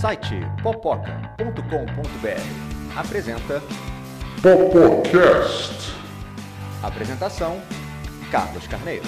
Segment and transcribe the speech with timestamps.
[0.00, 1.52] Site popoca.com.br
[2.98, 3.60] apresenta
[4.42, 5.92] Popocast.
[6.82, 7.60] Apresentação
[8.30, 9.04] Carlos Carneiro.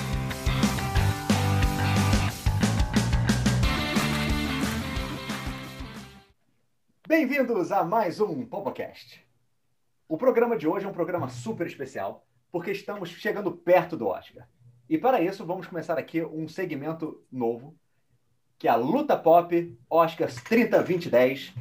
[7.09, 9.25] Bem-vindos a mais um Popocast.
[10.07, 14.47] O programa de hoje é um programa super especial porque estamos chegando perto do Oscar.
[14.89, 17.75] E para isso, vamos começar aqui um segmento novo,
[18.59, 21.55] que é a Luta Pop Oscars 30 2010,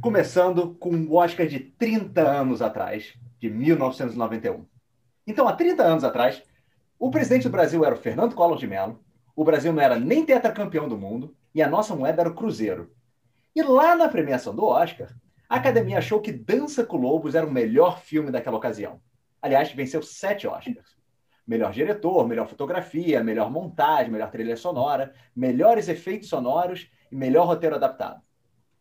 [0.00, 4.66] começando com o Oscar de 30 anos atrás, de 1991.
[5.26, 6.42] Então, há 30 anos atrás,
[6.98, 9.00] o presidente do Brasil era o Fernando Collor de Mello,
[9.34, 12.92] o Brasil não era nem tetracampeão do mundo e a nossa moeda era o Cruzeiro.
[13.54, 15.14] E lá na premiação do Oscar,
[15.48, 19.00] a academia achou que Dança com Lobos era o melhor filme daquela ocasião.
[19.40, 20.96] Aliás, venceu sete Oscars.
[21.46, 27.76] Melhor diretor, melhor fotografia, melhor montagem, melhor trilha sonora, melhores efeitos sonoros e melhor roteiro
[27.76, 28.22] adaptado.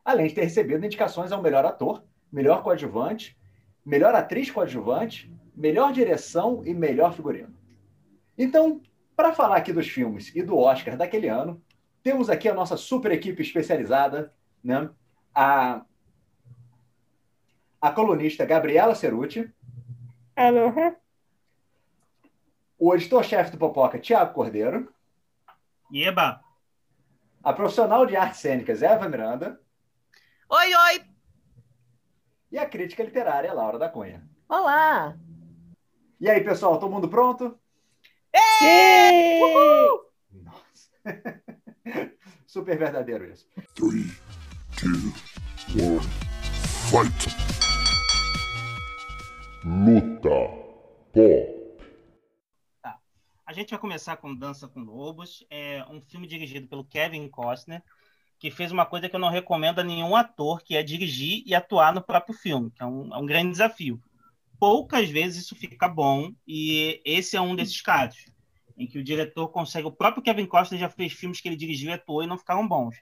[0.06, 3.38] Além de ter recebido indicações ao melhor ator, melhor coadjuvante,
[3.86, 7.54] melhor atriz coadjuvante, melhor direção e melhor figurino.
[8.38, 8.82] Então,
[9.16, 11.62] para falar aqui dos filmes e do Oscar daquele ano,
[12.02, 14.34] temos aqui a nossa super equipe especializada,
[14.64, 14.90] né?
[15.34, 15.86] A,
[17.80, 19.52] a colunista Gabriela Ceruti.
[20.36, 21.01] Aloha.
[22.84, 24.92] O editor-chefe do Popoca, Tiago Cordeiro.
[25.94, 26.44] Eba!
[27.44, 29.62] A profissional de artes cênicas, Eva Miranda.
[30.50, 31.06] Oi, oi!
[32.52, 34.28] E a crítica literária, Laura da Cunha.
[34.50, 35.16] Olá!
[36.20, 37.56] E aí, pessoal, todo mundo pronto?
[38.58, 39.46] Sim!
[40.42, 40.92] Nossa.
[42.48, 43.48] Super verdadeiro isso.
[43.76, 44.12] Three,
[44.76, 45.14] two,
[45.80, 46.02] one,
[46.90, 47.28] fight.
[49.64, 50.30] Luta
[51.14, 51.51] Pop.
[53.52, 57.84] A gente vai começar com Dança com Lobos, é um filme dirigido pelo Kevin Costner,
[58.40, 61.54] que fez uma coisa que eu não recomendo a nenhum ator, que é dirigir e
[61.54, 64.02] atuar no próprio filme, que é um, é um grande desafio.
[64.58, 68.26] Poucas vezes isso fica bom, e esse é um desses casos,
[68.78, 69.86] em que o diretor consegue.
[69.86, 72.66] O próprio Kevin Costner já fez filmes que ele dirigiu e atuou e não ficaram
[72.66, 72.96] bons.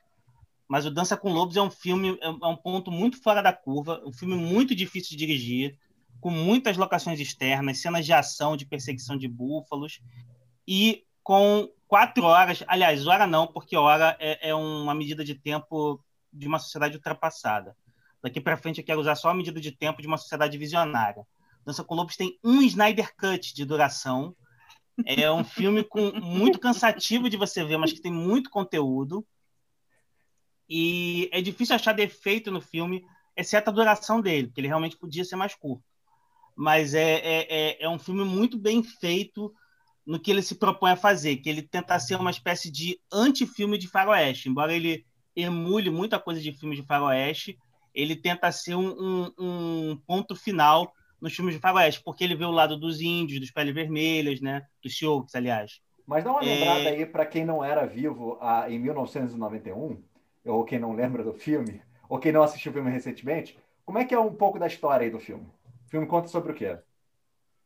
[0.68, 4.02] Mas o Dança com Lobos é um filme, é um ponto muito fora da curva,
[4.04, 5.78] um filme muito difícil de dirigir,
[6.20, 10.02] com muitas locações externas, cenas de ação, de perseguição de búfalos,
[10.72, 16.00] e com quatro horas, aliás, hora não, porque hora é, é uma medida de tempo
[16.32, 17.76] de uma sociedade ultrapassada.
[18.22, 21.26] Daqui para frente eu quero usar só a medida de tempo de uma sociedade visionária.
[21.66, 24.36] Dança com Lobos tem um Snyder Cut de duração.
[25.08, 29.26] É um filme com muito cansativo de você ver, mas que tem muito conteúdo.
[30.70, 33.04] E é difícil achar defeito no filme,
[33.36, 35.84] exceto a duração dele, porque ele realmente podia ser mais curto.
[36.56, 39.52] Mas é, é, é, é um filme muito bem feito
[40.10, 43.78] no que ele se propõe a fazer, que ele tenta ser uma espécie de anti-filme
[43.78, 44.50] de faroeste.
[44.50, 45.06] Embora ele
[45.36, 47.60] emule muita coisa de filmes de faroeste,
[47.94, 52.44] ele tenta ser um, um, um ponto final nos filmes de faroeste, porque ele vê
[52.44, 54.64] o lado dos índios, dos peles vermelhas, né?
[54.82, 55.80] Dos Sioux, aliás.
[56.08, 56.46] Mas dá uma É.
[56.56, 60.02] lembrada aí para quem não era vivo ah, em 1991,
[60.44, 63.56] ou quem não lembra do filme, ou quem não assistiu o filme recentemente,
[63.86, 65.46] como é que é um pouco da história aí do filme?
[65.86, 66.80] O filme conta sobre o quê?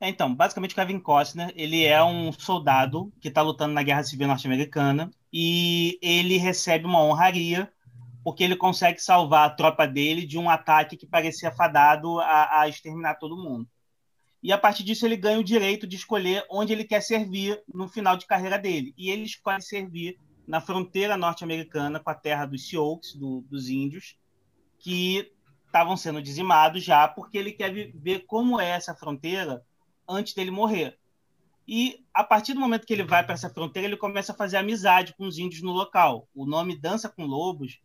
[0.04, 4.28] É, Então, basicamente, Kevin Costner, ele é um soldado que está lutando na Guerra Civil
[4.28, 7.72] Norte-Americana e ele recebe uma honraria
[8.22, 12.68] porque ele consegue salvar a tropa dele de um ataque que parecia fadado a, a
[12.68, 13.66] exterminar todo mundo.
[14.42, 17.88] E a partir disso ele ganha o direito de escolher onde ele quer servir no
[17.88, 18.94] final de carreira dele.
[18.98, 24.18] E ele escolhe servir na fronteira norte-americana com a terra dos Sioux, do- dos índios,
[24.80, 25.32] que
[25.66, 29.64] estavam sendo dizimados já, porque ele quer ver como é essa fronteira
[30.14, 30.98] antes dele morrer.
[31.68, 34.58] E a partir do momento que ele vai para essa fronteira, ele começa a fazer
[34.58, 36.28] amizade com os índios no local.
[36.34, 37.80] O nome Dança com Lobos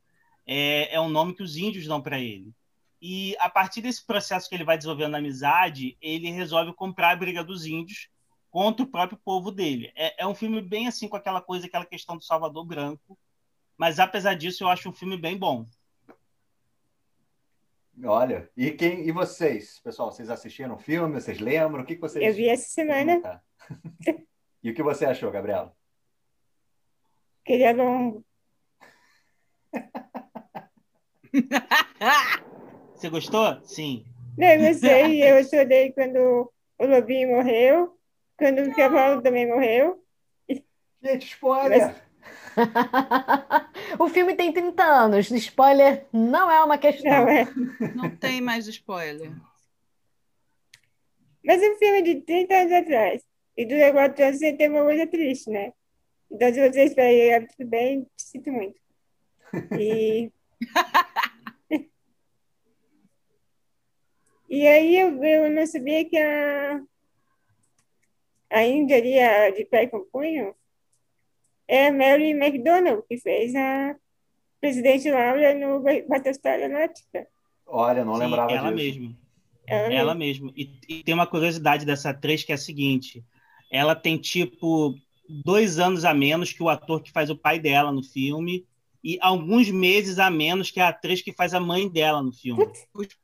[0.47, 2.53] é, é um nome que os índios dão para ele.
[3.01, 7.17] E a partir desse processo que ele vai desenvolvendo a amizade, ele resolve comprar a
[7.17, 8.09] briga dos índios
[8.51, 9.93] contra o próprio povo dele.
[9.95, 13.17] É, é um filme bem assim com aquela coisa, aquela questão do Salvador Branco.
[13.77, 15.69] Mas apesar disso, eu acho um filme bem bom.
[18.05, 21.21] Olha, e quem e vocês, pessoal, vocês assistiram o filme?
[21.21, 21.83] Vocês lembram?
[21.83, 23.43] O que, que vocês Eu vi essa semana.
[24.61, 25.73] E o que você achou, Gabriela?
[27.45, 28.25] Queria longo.
[32.93, 33.65] Você gostou?
[33.65, 34.05] Sim.
[34.37, 35.23] Não, eu gostei.
[35.23, 37.97] Eu chorei quando o Lobinho morreu,
[38.37, 40.05] quando o cavalo também morreu.
[41.01, 41.95] Gente, spoiler!
[43.99, 45.31] o filme tem 30 anos.
[45.31, 47.11] Spoiler não é uma questão.
[47.11, 47.47] Não, é.
[47.95, 49.33] não tem mais spoiler.
[51.45, 53.23] Mas um filme de 30 anos atrás
[53.57, 55.73] e dura 4 anos sem ter uma coisa triste, né?
[56.31, 58.79] Então, se você espera é tudo bem, te sinto muito.
[59.79, 60.31] E.
[64.49, 66.83] e aí eu, eu não sabia que a.
[68.51, 70.55] A Índia ali, de pé com punho,
[71.69, 73.95] é a Mary McDonald, que fez a
[74.61, 77.27] presidente Laura no Battlestar Galactica.
[77.67, 79.01] Olha, não Sim, lembrava ela disso.
[79.01, 79.17] mesma.
[79.67, 80.51] Ela Ela mesma.
[80.57, 83.23] E, e tem uma curiosidade dessa atriz que é a seguinte:
[83.71, 84.95] ela tem tipo
[85.29, 88.67] dois anos a menos que o ator que faz o pai dela no filme
[89.05, 92.67] e alguns meses a menos que a atriz que faz a mãe dela no filme.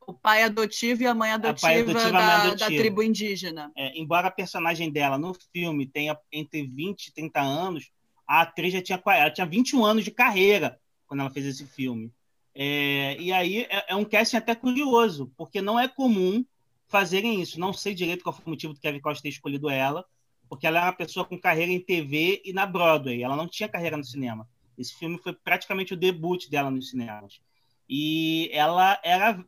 [0.07, 2.71] O, pai adotivo e a mãe adotiva, pai adotivo e a mãe da, da adotiva.
[2.71, 3.73] tribo indígena.
[3.77, 7.91] É, embora a personagem dela no filme tenha entre 20 e 30 anos,
[8.27, 12.13] a atriz já tinha, ela tinha 21 anos de carreira quando ela fez esse filme.
[12.55, 16.45] É, e aí é, é um casting até curioso, porque não é comum
[16.89, 17.59] fazerem isso.
[17.59, 20.05] Não sei direito qual foi o motivo do Kevin Costner ter escolhido ela,
[20.49, 23.23] porque ela é uma pessoa com carreira em TV e na Broadway.
[23.23, 24.49] Ela não tinha carreira no cinema.
[24.79, 27.41] Esse filme foi praticamente o debut dela nos cinemas.
[27.89, 29.45] E ela era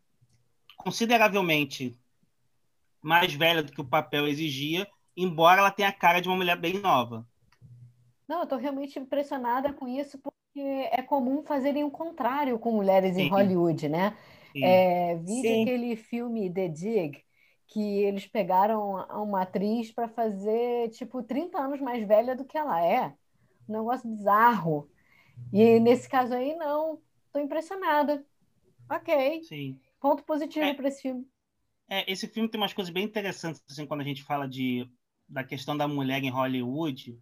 [0.76, 1.98] consideravelmente
[3.02, 4.86] mais velha do que o papel exigia,
[5.16, 7.26] embora ela tenha a cara de uma mulher bem nova.
[8.28, 13.16] Não, eu estou realmente impressionada com isso, porque é comum fazerem o contrário com mulheres
[13.16, 13.30] em Sim.
[13.30, 14.16] Hollywood, né?
[14.52, 14.64] Sim.
[14.64, 15.62] É, vi Sim.
[15.62, 17.24] aquele filme The Dig,
[17.68, 22.84] que eles pegaram uma atriz para fazer, tipo, 30 anos mais velha do que ela
[22.84, 23.14] é.
[23.68, 24.88] Um negócio bizarro.
[25.52, 27.00] E nesse caso aí, não.
[27.26, 28.24] Estou impressionada.
[28.90, 29.42] Ok.
[29.44, 29.78] Sim.
[30.00, 30.74] Ponto positivo É.
[30.74, 31.26] para esse filme.
[31.88, 34.88] É, esse filme tem umas coisas bem interessantes assim, quando a gente fala de,
[35.28, 37.18] da questão da mulher em Hollywood.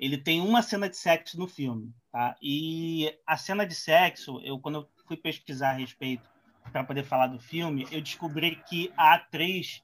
[0.00, 2.34] Ele tem uma cena de sexo no filme, tá?
[2.40, 6.26] E a cena de sexo, eu quando eu fui pesquisar a respeito
[6.72, 9.82] para poder falar do filme, eu descobri que a atriz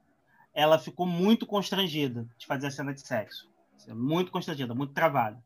[0.55, 3.47] ela ficou muito constrangida de fazer a cena de sexo,
[3.77, 5.45] Assim, muito constrangida, muito travada.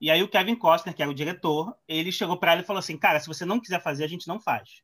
[0.00, 2.78] E aí o Kevin Costner, que era o diretor, ele chegou para ela e falou
[2.78, 4.82] assim: "Cara, se você não quiser fazer, a gente não faz".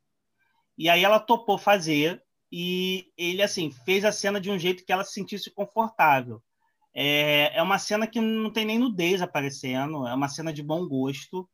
[0.77, 4.91] E aí ela topou fazer e ele assim fez a cena de um jeito que
[4.91, 6.43] ela se sentisse confortável.
[6.93, 10.87] É, é uma cena que não tem nem nudez aparecendo, é uma cena de bom
[10.87, 11.49] gosto.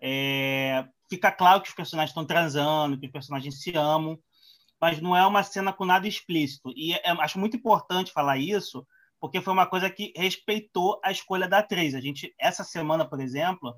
[0.00, 4.18] É, fica claro que os personagens estão transando, que os personagens se amam,
[4.80, 6.72] mas não é uma cena com nada explícito.
[6.76, 8.86] E é- acho muito importante falar isso,
[9.20, 11.94] porque foi uma coisa que respeitou a escolha da atriz.
[11.94, 13.74] A gente, essa semana, por exemplo,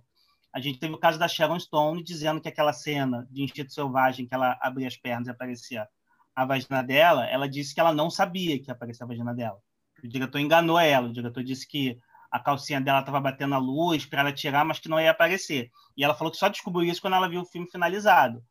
[0.53, 4.27] a gente teve o caso da Sharon Stone dizendo que aquela cena de Instinto Selvagem,
[4.27, 5.87] que ela abria as pernas e aparecia
[6.35, 9.61] a vagina dela, ela disse que ela não sabia que aparecia a vagina dela.
[10.07, 11.09] O diretor enganou ela.
[11.09, 11.99] O diretor disse que
[12.31, 15.71] a calcinha dela estava batendo a luz para ela tirar, mas que não ia aparecer.
[15.97, 18.43] E ela falou que só descobriu isso quando ela viu o filme finalizado.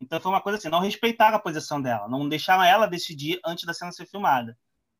[0.00, 3.64] Então foi uma coisa assim, não respeitaram a posição dela, não deixaram ela decidir antes
[3.64, 4.56] da cena ser filmada.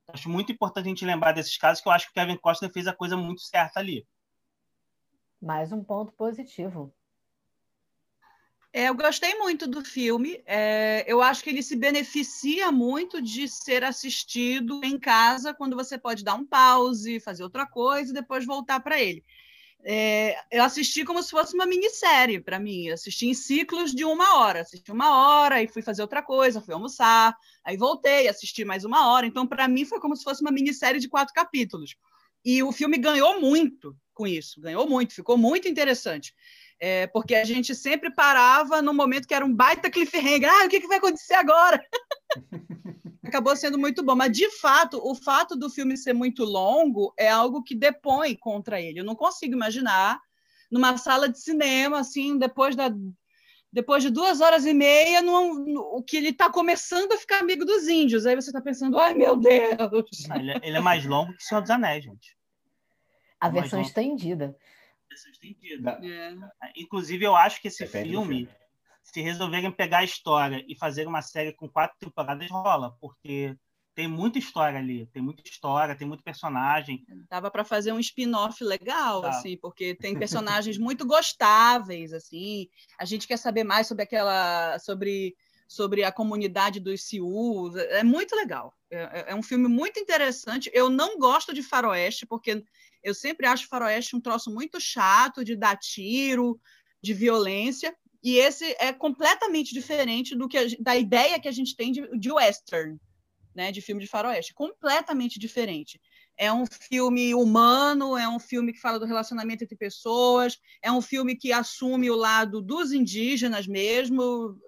[0.09, 2.73] Acho muito importante a gente lembrar desses casos, que eu acho que o Kevin Costner
[2.73, 4.07] fez a coisa muito certa ali.
[5.41, 6.93] Mais um ponto positivo.
[8.73, 10.41] É, eu gostei muito do filme.
[10.47, 15.99] É, eu acho que ele se beneficia muito de ser assistido em casa, quando você
[15.99, 19.25] pode dar um pause, fazer outra coisa e depois voltar para ele.
[19.85, 22.87] É, eu assisti como se fosse uma minissérie para mim.
[22.89, 24.61] Eu assisti em ciclos de uma hora.
[24.63, 29.09] Assisti uma hora e fui fazer outra coisa, fui almoçar, aí voltei, assisti mais uma
[29.13, 29.27] hora.
[29.27, 31.97] Então, para mim, foi como se fosse uma minissérie de quatro capítulos.
[32.45, 36.35] E o filme ganhou muito com isso, ganhou muito, ficou muito interessante.
[36.81, 40.49] É, porque a gente sempre parava no momento que era um baita cliffhanger.
[40.51, 41.85] Ah, o que, que vai acontecer agora?
[43.23, 44.17] Acabou sendo muito bom.
[44.17, 48.81] Mas, de fato, o fato do filme ser muito longo é algo que depõe contra
[48.81, 49.01] ele.
[49.01, 50.19] Eu não consigo imaginar
[50.71, 52.91] numa sala de cinema, assim, depois da.
[53.73, 57.39] Depois de duas horas e meia, no, no, o que ele está começando a ficar
[57.39, 58.27] amigo dos índios.
[58.27, 60.27] Aí você está pensando, ai meu Deus!
[60.35, 62.37] Ele, é- ele é mais longo que o Senhor dos Anéis, gente.
[63.39, 64.57] A Mais versão estendida.
[65.11, 65.83] Versão estendida.
[65.83, 66.35] Da- É.
[66.77, 68.49] Inclusive, eu acho que esse filme, filme.
[69.03, 73.57] se resolverem pegar a história e fazer uma série com quatro temporadas, rola, porque
[73.95, 77.05] tem muita história ali, tem muita história, tem muito personagem.
[77.29, 79.31] Dava para fazer um spin-off legal, Tá.
[79.31, 82.69] assim, porque tem personagens muito gostáveis, assim.
[82.99, 85.35] A gente quer saber mais sobre aquela, sobre,
[85.67, 87.77] sobre a comunidade dos Sioux.
[87.77, 88.73] É muito legal.
[88.91, 90.71] É, é um filme muito interessante.
[90.73, 92.65] Eu não gosto de faroeste, porque
[93.03, 96.61] eu sempre acho faroeste um troço muito chato de dar tiro,
[97.03, 97.95] de violência.
[98.23, 102.07] E esse é completamente diferente do que a da ideia que a gente tem de,
[102.19, 102.99] de western,
[103.55, 106.01] né, de filme de faroeste, completamente diferente.
[106.37, 111.03] É um filme humano, é um filme que fala do relacionamento entre pessoas, é um
[111.03, 114.59] filme que assume o lado dos indígenas mesmo.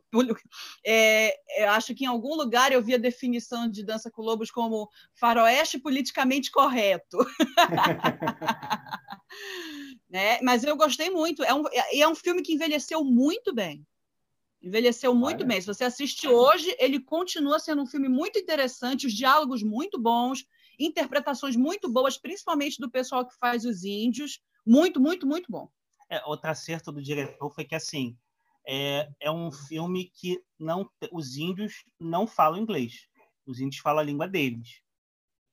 [0.85, 4.50] É, eu acho que em algum lugar eu vi a definição de Dança com Lobos
[4.50, 7.19] como faroeste politicamente correto.
[10.11, 10.38] né?
[10.42, 11.42] Mas eu gostei muito.
[11.42, 13.87] É um, é, é um filme que envelheceu muito bem.
[14.62, 15.47] Envelheceu muito Olha.
[15.47, 15.61] bem.
[15.61, 20.45] Se você assiste hoje, ele continua sendo um filme muito interessante, os diálogos muito bons,
[20.78, 24.40] interpretações muito boas, principalmente do pessoal que faz os índios.
[24.64, 25.69] Muito, muito, muito bom.
[26.09, 28.16] É, outro acerto do diretor foi que assim
[28.66, 33.09] é, é um filme que não os índios não falam inglês.
[33.47, 34.81] Os índios falam a língua deles.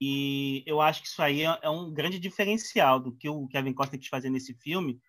[0.02, 3.74] E eu acho que isso aí é, é um grande diferencial do que o Kevin
[3.74, 5.00] Costner quis fazer nesse filme,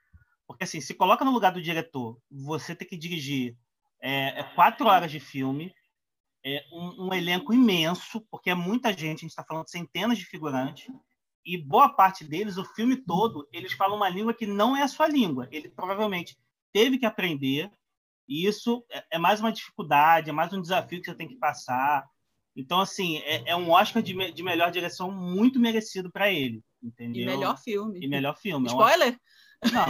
[0.46, 3.56] porque assim, se coloca no lugar do diretor, você tem que dirigir
[4.02, 5.72] é, é quatro horas de filme,
[6.44, 10.18] é um, um elenco imenso, porque é muita gente, a gente está falando de centenas
[10.18, 10.92] de figurantes,
[11.44, 14.88] e boa parte deles, o filme todo, eles falam uma língua que não é a
[14.88, 15.48] sua língua.
[15.50, 16.36] Ele provavelmente
[16.72, 17.70] teve que aprender,
[18.30, 21.36] e isso é, é mais uma dificuldade, é mais um desafio que você tem que
[21.36, 22.06] passar.
[22.56, 26.62] Então, assim, é, é um Oscar de, me- de melhor direção muito merecido para ele,
[26.82, 27.22] entendeu?
[27.22, 27.98] E melhor filme.
[28.02, 28.68] E melhor filme.
[28.68, 29.18] É um- Spoiler?
[29.72, 29.84] Não.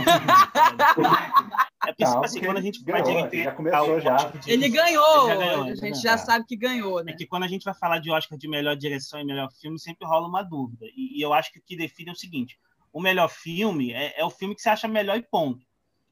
[1.87, 4.16] é porque, assim, quando a gente ganhou, vai já começou já.
[4.16, 5.26] De- Ele ganhou.
[5.28, 6.18] Já ganhou, a gente já É.
[6.18, 7.12] sabe que ganhou, né?
[7.12, 9.78] É que quando a gente vai falar de Oscar de melhor direção e melhor filme,
[9.78, 10.87] sempre rola uma dúvida.
[10.97, 12.59] E, e eu acho que o que define é o seguinte:
[12.92, 15.64] o melhor filme é, é o filme que você acha melhor e ponto.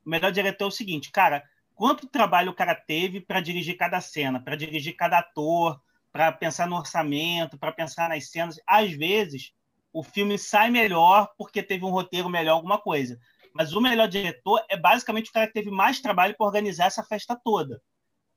[0.07, 1.43] O melhor diretor é o seguinte, cara,
[1.79, 5.81] quanto trabalho o cara teve para dirigir cada cena, para dirigir cada ator,
[6.11, 8.57] para pensar no orçamento, para pensar nas cenas.
[8.67, 9.53] Às vezes,
[9.93, 13.17] o filme sai melhor porque teve um roteiro melhor, alguma coisa.
[13.55, 17.05] Mas o melhor diretor é basicamente o cara que teve mais trabalho para organizar essa
[17.05, 17.81] festa toda.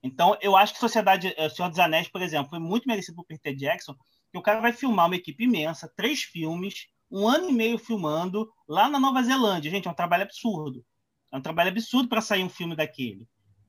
[0.03, 3.25] Então, eu acho que Sociedade, eh, Senhor dos Anéis, por exemplo, foi muito merecido por
[3.25, 3.95] Peter Jackson,
[4.31, 8.48] que o cara vai filmar uma equipe imensa, três filmes, um ano e meio filmando
[8.67, 9.71] lá na Nova Zelândia.
[9.71, 10.86] Gente, é um trabalho absurdo.
[11.31, 13.27] É um trabalho absurdo para sair um filme daquele.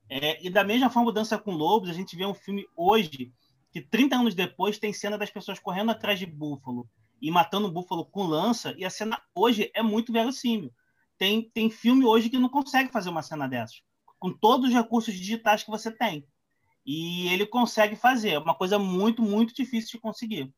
[0.09, 3.33] É, e da mesma forma, Dança com Lobos, a gente vê um filme hoje
[3.71, 6.87] que 30 anos depois tem cena das pessoas correndo atrás de búfalo
[7.21, 10.73] e matando o búfalo com lança, e a cena hoje é muito verossímil.
[11.17, 13.81] Tem, tem filme hoje que não consegue fazer uma cena dessas,
[14.19, 16.27] com todos os recursos digitais que você tem.
[16.85, 18.31] E ele consegue fazer.
[18.31, 20.53] É uma coisa muito, muito difícil de conseguir.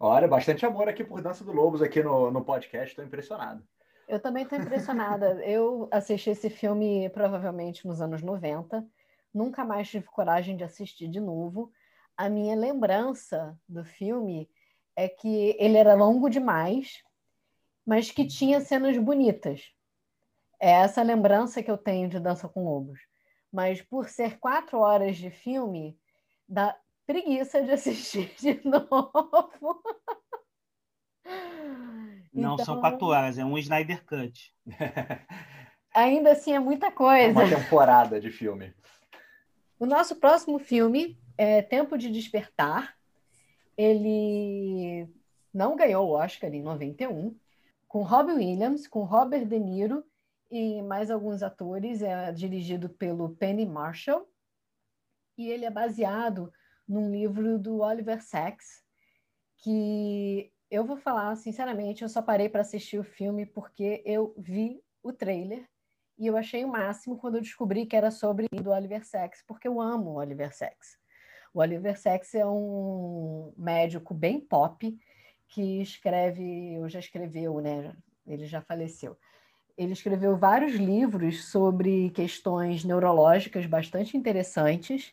[0.00, 3.62] Olha, bastante amor aqui por Dança do Lobos aqui no, no podcast, estou impressionado.
[4.08, 5.44] Eu também estou impressionada.
[5.44, 8.86] Eu assisti esse filme provavelmente nos anos 90.
[9.32, 11.72] Nunca mais tive coragem de assistir de novo.
[12.16, 14.50] A minha lembrança do filme
[14.94, 17.02] é que ele era longo demais,
[17.86, 19.72] mas que tinha cenas bonitas.
[20.60, 23.00] É essa lembrança que eu tenho de Dança com Lobos.
[23.50, 25.98] Mas por ser quatro horas de filme,
[26.48, 29.82] dá preguiça de assistir de novo.
[32.32, 34.54] Não são Então- quatro horas, é um Snyder Cut.
[35.94, 37.38] Ainda assim é muita É coisa.
[37.38, 38.72] uma temporada de filme.
[39.78, 42.96] O nosso próximo filme é Tempo de Despertar.
[43.76, 45.08] Ele
[45.52, 47.36] não ganhou o Oscar em 91,
[47.88, 50.04] com Robin Williams, com Robert De Niro
[50.50, 52.00] e mais alguns atores.
[52.02, 54.26] É dirigido pelo Penny Marshall
[55.36, 56.52] e ele é baseado
[56.88, 58.82] num livro do Oliver Sacks,
[59.58, 64.82] que eu vou falar sinceramente, eu só parei para assistir o filme porque eu vi
[65.02, 65.68] o trailer
[66.18, 69.68] e eu achei o máximo quando eu descobri que era sobre o Oliver Sacks, porque
[69.68, 70.98] eu amo o Oliver Sacks.
[71.52, 74.98] O Oliver Sacks é um médico bem pop
[75.46, 77.94] que escreve, ou já escreveu, né?
[78.26, 79.18] Ele já faleceu.
[79.76, 85.12] Ele escreveu vários livros sobre questões neurológicas bastante interessantes.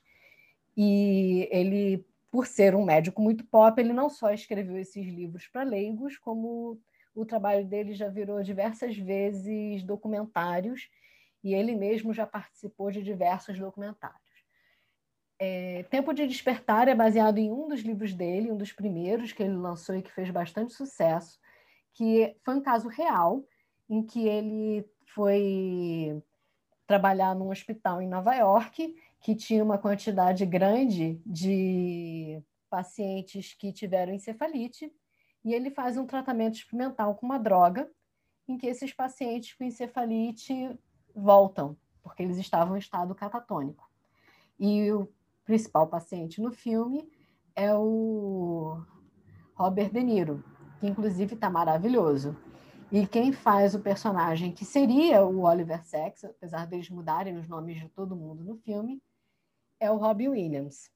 [0.77, 5.63] E ele, por ser um médico muito pop, ele não só escreveu esses livros para
[5.63, 6.79] leigos, como
[7.15, 10.89] o trabalho dele já virou diversas vezes documentários
[11.43, 14.19] e ele mesmo já participou de diversos documentários.
[15.39, 19.41] É, Tempo de Despertar é baseado em um dos livros dele, um dos primeiros que
[19.41, 21.39] ele lançou e que fez bastante sucesso,
[21.93, 23.43] que foi um caso real
[23.89, 26.21] em que ele foi
[26.85, 34.13] trabalhar num hospital em Nova York que tinha uma quantidade grande de pacientes que tiveram
[34.13, 34.91] encefalite
[35.43, 37.89] e ele faz um tratamento experimental com uma droga
[38.47, 40.77] em que esses pacientes com encefalite
[41.15, 43.89] voltam, porque eles estavam em estado catatônico.
[44.59, 45.11] E o
[45.45, 47.09] principal paciente no filme
[47.55, 48.81] é o
[49.53, 50.43] Robert De Niro,
[50.79, 52.35] que inclusive está maravilhoso.
[52.91, 57.79] E quem faz o personagem que seria o Oliver Sacks, apesar deles mudarem os nomes
[57.79, 59.01] de todo mundo no filme,
[59.79, 60.91] é o Robin Williams.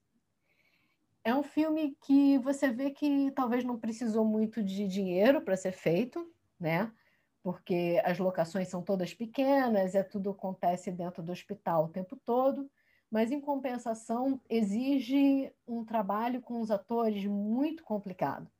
[1.24, 5.72] É um filme que você vê que talvez não precisou muito de dinheiro para ser
[5.72, 6.92] feito, né?
[7.42, 12.70] Porque as locações são todas pequenas, é tudo acontece dentro do hospital o tempo todo,
[13.10, 18.52] mas em compensação exige um trabalho com os atores muito complicado.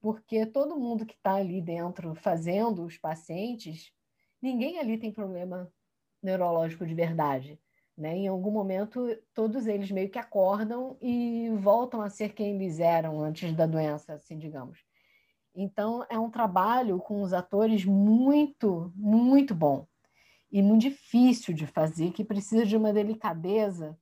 [0.00, 3.92] Porque todo mundo que está ali dentro fazendo os pacientes,
[4.42, 5.72] ninguém ali tem problema
[6.22, 7.60] neurológico de verdade.
[7.96, 8.16] Né?
[8.16, 13.20] Em algum momento, todos eles meio que acordam e voltam a ser quem eles eram
[13.22, 14.84] antes da doença, assim, digamos.
[15.54, 19.86] Então, é um trabalho com os atores muito, muito bom
[20.52, 23.98] e muito difícil de fazer, que precisa de uma delicadeza,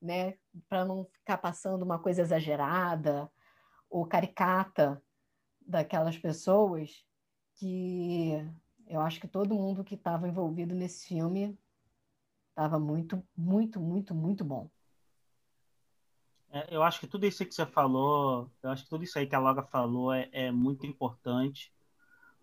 [0.00, 0.34] né,
[0.68, 3.30] para não ficar passando uma coisa exagerada
[3.90, 5.02] ou caricata
[5.60, 7.04] daquelas pessoas
[7.56, 8.32] que
[8.86, 11.58] eu acho que todo mundo que estava envolvido nesse filme
[12.58, 14.68] estava muito, muito, muito, muito bom.
[16.50, 19.28] É, eu acho que tudo isso que você falou, eu acho que tudo isso aí
[19.28, 21.72] que a Laura falou é, é muito importante.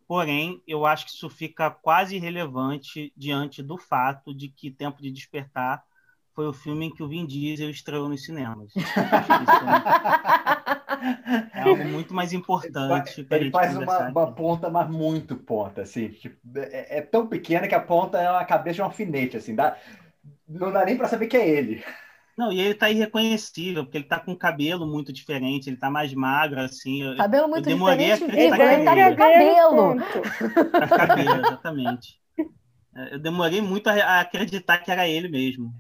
[0.08, 5.12] Porém, eu acho que isso fica quase irrelevante diante do fato de que Tempo de
[5.12, 5.84] Despertar
[6.34, 8.72] foi o filme em que o Vin Diesel estreou nos cinemas.
[11.54, 13.26] é algo muito mais importante.
[13.30, 16.10] Ele, ele faz uma, uma, ponta, mas muito ponta, assim.
[16.10, 19.56] Tipo, é, é, tão pequena que a ponta é a cabeça de um alfinete, assim.
[19.56, 19.78] Dá,
[20.48, 21.84] não dá nem para saber que é ele.
[22.38, 26.14] Não, e ele tá irreconhecível, porque ele tá com cabelo muito diferente, ele tá mais
[26.14, 27.16] magro, assim.
[27.16, 29.96] Cabelo muito eu demorei diferente, a ele tá cabelo.
[30.72, 32.20] Tá cabelo, exatamente.
[32.96, 35.74] É, eu demorei muito a acreditar que era ele mesmo.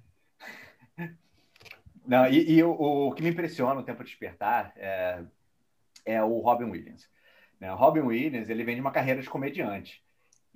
[2.05, 5.23] Não, e, e o, o, que me impressiona no Tempo de Despertar é,
[6.05, 7.09] é o Robin Williams.
[7.59, 7.71] Né?
[7.73, 10.04] O Robin Williams ele vem de uma carreira de comediante.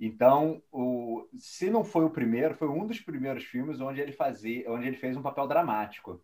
[0.00, 4.70] Então, o, se não foi o primeiro, foi um dos primeiros filmes onde ele fazia,
[4.72, 6.22] onde ele fez um papel dramático.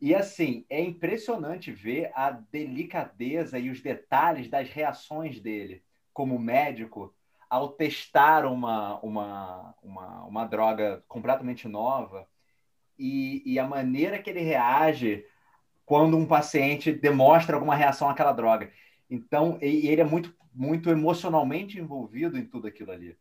[0.00, 5.82] E assim, é impressionante ver a delicadeza e os detalhes das reações dele
[6.12, 7.12] como médico
[7.50, 12.26] ao testar uma, uma, uma, uma droga completamente nova
[12.98, 15.24] e, e a maneira que ele reage
[15.84, 18.70] quando um paciente demonstra alguma reação àquela droga.
[19.12, 23.16] Então, ele é muito muito emocionalmente envolvido em tudo aquilo ali.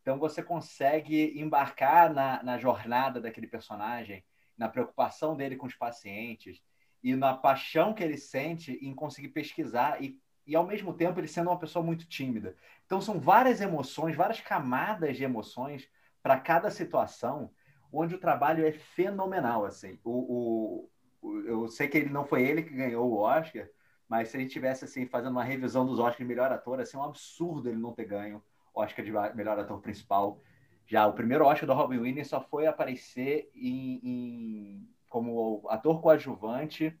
[0.00, 4.24] Então você consegue embarcar na, na jornada daquele personagem,
[4.56, 6.62] na preocupação dele com os pacientes
[7.02, 11.26] e na paixão que ele sente em conseguir pesquisar e, e ao mesmo tempo ele
[11.26, 12.56] sendo uma pessoa muito tímida.
[12.84, 15.88] Então são várias emoções, várias camadas de emoções
[16.22, 17.50] para cada situação,
[17.92, 19.98] onde o trabalho é fenomenal assim.
[20.04, 20.88] O,
[21.20, 23.68] o, eu sei que ele não foi ele que ganhou o Oscar,
[24.08, 26.96] mas se a gente tivesse assim fazendo uma revisão dos Oscars de melhor ator, assim,
[26.96, 28.42] é um absurdo ele não ter ganho
[28.74, 30.40] Oscar de melhor ator principal.
[30.86, 36.96] Já o primeiro Oscar do Robin Williams só foi aparecer em, em como ator coadjuvante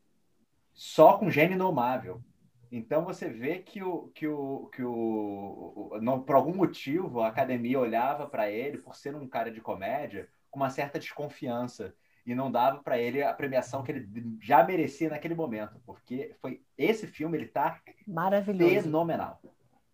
[0.72, 2.20] só com Gênio Inomável.
[2.72, 7.78] Então você vê que o que o que o, não, por algum motivo a academia
[7.78, 11.94] olhava para ele por ser um cara de comédia com uma certa desconfiança
[12.26, 16.60] e não dava para ele a premiação que ele já merecia naquele momento, porque foi
[16.76, 19.40] esse filme ele tá maravilhoso, fenomenal.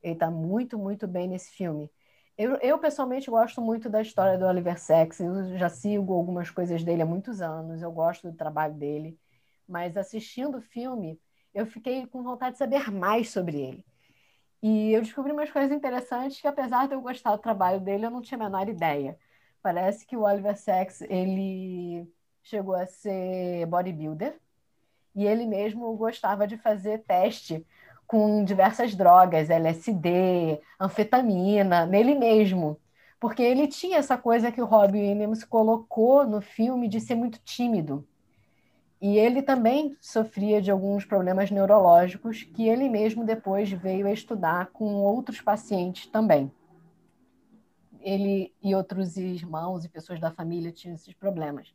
[0.02, 1.90] Ele tá muito muito bem nesse filme.
[2.38, 6.82] Eu, eu pessoalmente gosto muito da história do Oliver Sacks, eu já sigo algumas coisas
[6.82, 9.18] dele há muitos anos, eu gosto do trabalho dele,
[9.68, 11.20] mas assistindo o filme,
[11.52, 13.84] eu fiquei com vontade de saber mais sobre ele.
[14.62, 18.10] E eu descobri umas coisas interessantes que, apesar de eu gostar do trabalho dele, eu
[18.10, 19.18] não tinha a menor ideia.
[19.60, 22.08] Parece que o Oliver Sacks, ele
[22.42, 24.38] chegou a ser bodybuilder
[25.14, 27.66] e ele mesmo gostava de fazer teste
[28.06, 32.78] com diversas drogas, LSD, anfetamina, nele mesmo.
[33.18, 37.38] Porque ele tinha essa coisa que o Robin Williams colocou no filme de ser muito
[37.44, 38.06] tímido.
[39.00, 44.66] E ele também sofria de alguns problemas neurológicos que ele mesmo depois veio a estudar
[44.72, 46.50] com outros pacientes também.
[48.00, 51.72] Ele e outros irmãos e pessoas da família tinham esses problemas.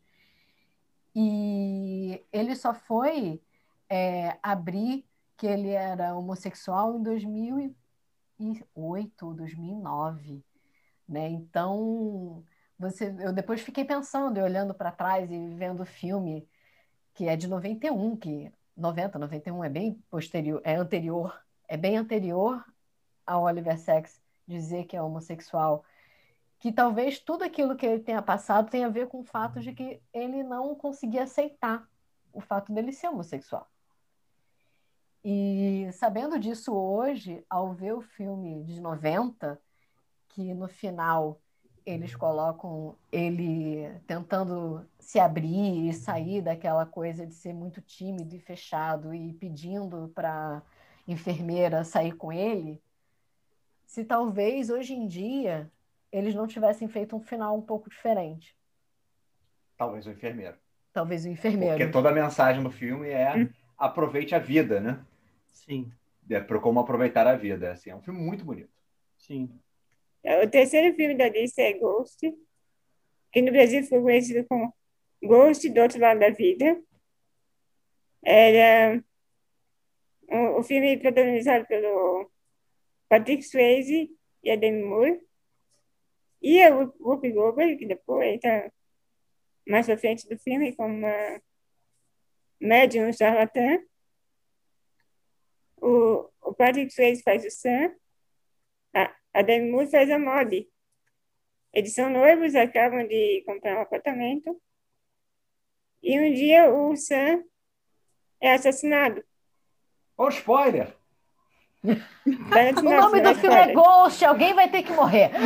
[1.20, 3.42] E ele só foi
[3.90, 5.04] é, abrir
[5.36, 10.46] que ele era homossexual em 2008 ou 2009,
[11.10, 11.28] né?
[11.30, 12.46] Então,
[12.78, 16.48] você, eu depois fiquei pensando, olhando para trás e vendo o filme
[17.16, 22.64] que é de 91, que 90, 91 é bem posterior, é anterior, é bem anterior
[23.26, 25.84] ao Oliver Sacks dizer que é homossexual
[26.60, 29.74] que talvez tudo aquilo que ele tenha passado tenha a ver com o fato de
[29.74, 31.88] que ele não conseguia aceitar
[32.34, 33.70] o fato dele ser homossexual.
[35.24, 39.60] E sabendo disso hoje, ao ver o filme de 90,
[40.30, 41.42] que no final
[41.86, 48.40] eles colocam ele tentando se abrir e sair daquela coisa de ser muito tímido e
[48.40, 50.62] fechado e pedindo para
[51.08, 52.82] enfermeira sair com ele,
[53.86, 55.72] se talvez hoje em dia
[56.12, 58.56] eles não tivessem feito um final um pouco diferente.
[59.78, 60.58] Talvez o enfermeiro.
[60.92, 61.78] Talvez o enfermeiro.
[61.78, 63.50] Porque toda a mensagem do filme é hum.
[63.78, 65.00] aproveite a vida, né?
[65.48, 65.92] Sim.
[66.30, 67.72] É para como aproveitar a vida.
[67.72, 68.72] Assim, é um filme muito bonito.
[69.18, 69.50] Sim.
[70.24, 72.20] É, o terceiro filme da lista é Ghost,
[73.32, 74.74] que no Brasil foi conhecido como
[75.22, 76.82] Ghost do Outro Lado da Vida.
[78.24, 79.04] Era
[80.30, 82.30] o, o filme protagonizado pelo
[83.08, 84.10] Patrick Swayze
[84.44, 85.27] e a Demi Moore.
[86.50, 88.72] E a Whoopi Goldberg, que depois está
[89.68, 91.42] mais pra frente do filme como uma
[92.58, 93.84] médium charlatã.
[95.76, 97.94] O, o Patrick Swayze faz o Sam.
[98.94, 100.72] A, a Demi Moore faz a Molly.
[101.74, 104.58] Eles são noivos, acabam de comprar um apartamento.
[106.02, 107.44] E um dia o Sam
[108.40, 109.22] é assassinado.
[110.18, 110.96] Ó, spoiler!
[112.78, 113.74] O nome do filme é.
[113.74, 115.32] Ghost, alguém vai ter que morrer.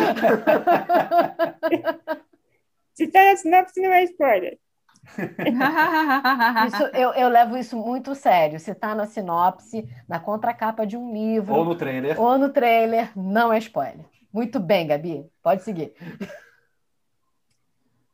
[2.94, 4.60] Se tá na sinopse, não é spoiler.
[6.68, 8.60] Isso, eu, eu levo isso muito sério.
[8.60, 12.22] Se tá na sinopse, na contracapa de um livro, Ou no trailer.
[12.22, 14.06] ou no trailer, não é spoiler.
[14.32, 15.26] Muito bem, Gabi.
[15.42, 15.94] Pode seguir.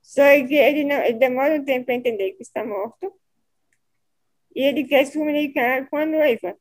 [0.01, 3.13] Só que ele, não, ele demora um tempo para entender que está morto.
[4.55, 6.55] E ele quer se comunicar com a noiva.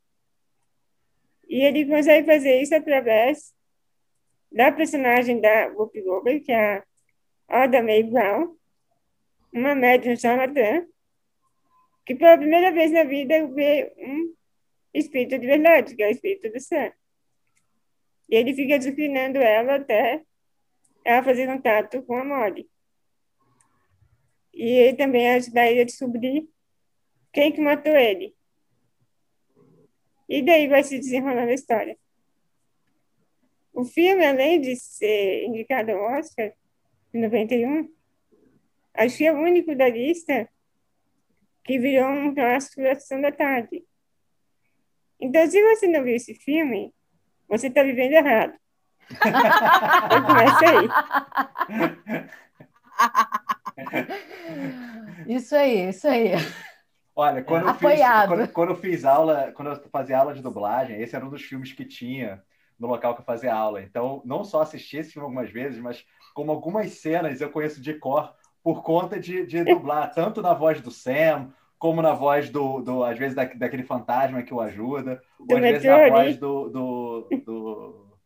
[1.48, 3.54] E ele consegue fazer isso através
[4.50, 6.82] da personagem da Whoopi Goldberg, que é
[7.48, 8.56] a Oda Mae Brown,
[9.52, 10.86] uma médium charlatã,
[12.04, 14.34] que pela primeira vez na vida vê um
[14.94, 16.92] espírito de verdade, que é o espírito do Sam.
[18.28, 20.22] E ele fica disciplinando ela até
[21.04, 22.68] ela fazer contato com a Molly.
[24.52, 26.48] E ele também ajuda ele a descobrir
[27.32, 28.34] quem que matou ele.
[30.28, 31.96] E daí vai se desenrolando a história.
[33.72, 36.52] O filme, além de ser indicado ao Oscar
[37.12, 37.88] em 91,
[38.94, 40.48] acho que é o único da lista
[41.62, 43.84] que virou um clássico da sessão da tarde.
[45.20, 46.94] Então, se você não viu esse filme,
[47.48, 48.54] você está vivendo errado.
[50.10, 50.88] Eu começo aí.
[55.28, 56.32] Isso aí, isso aí.
[57.18, 61.00] Olha, quando eu, fiz, quando, quando eu fiz aula, quando eu fazia aula de dublagem,
[61.00, 62.42] esse era um dos filmes que tinha
[62.78, 63.80] no local que eu fazia aula.
[63.80, 67.94] Então, não só assisti esse filme algumas vezes, mas como algumas cenas eu conheço de
[67.94, 72.82] cor por conta de, de dublar, tanto na voz do Sam, como na voz do,
[72.82, 76.68] do às vezes, da, daquele fantasma que o ajuda, ou às vezes na voz do,
[76.68, 78.18] do, do,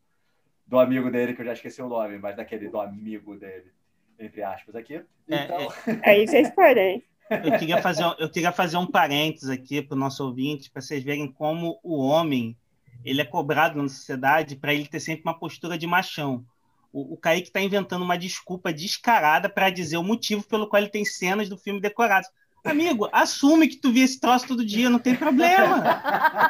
[0.66, 3.70] do amigo dele, que eu já esqueci o nome, mas daquele do amigo dele,
[4.18, 4.96] entre aspas, aqui.
[4.96, 5.68] É, Então,
[6.02, 7.09] Aí você spoiler, hein?
[7.30, 10.82] Eu queria fazer, um- eu queria fazer um parênteses aqui para o nosso ouvinte, para
[10.82, 12.56] vocês verem como o homem
[13.04, 16.44] ele é cobrado na sociedade para ele ter sempre uma postura de machão.
[16.92, 20.90] O, o Kaique está inventando uma desculpa descarada para dizer o motivo pelo qual ele
[20.90, 22.28] tem cenas do filme decoradas.
[22.62, 25.82] Amigo, assume que tu vê esse troço todo dia, não tem problema.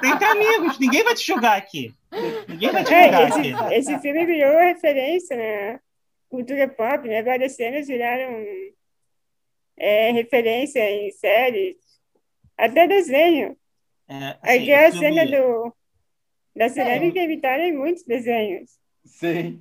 [0.00, 1.94] Tem entre amigos, ninguém vai te julgar aqui.
[2.48, 3.74] Ninguém vai te É, julgar esse, aqui.
[3.74, 5.78] esse filme virou referência na
[6.28, 7.22] cultura pop, né?
[7.22, 8.44] Várias cenas viraram
[9.80, 11.76] é, referência em séries,
[12.56, 13.56] até desenho.
[14.08, 15.74] É, Aí assim, é a o filme- cena do,
[16.54, 18.70] da cerâmica evitada em muitos desenhos.
[19.04, 19.58] sim.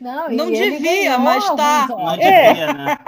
[0.00, 1.86] Não, e Não ele devia, ganhou mas tá.
[1.88, 2.10] Não.
[2.14, 2.48] É.
[2.48, 2.98] devia, né?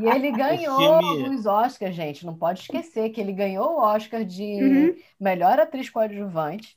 [0.00, 2.24] E ele ganhou alguns Oscars, gente.
[2.24, 4.96] Não pode esquecer que ele ganhou o Oscar de Uhum.
[5.20, 6.74] melhor atriz coadjuvante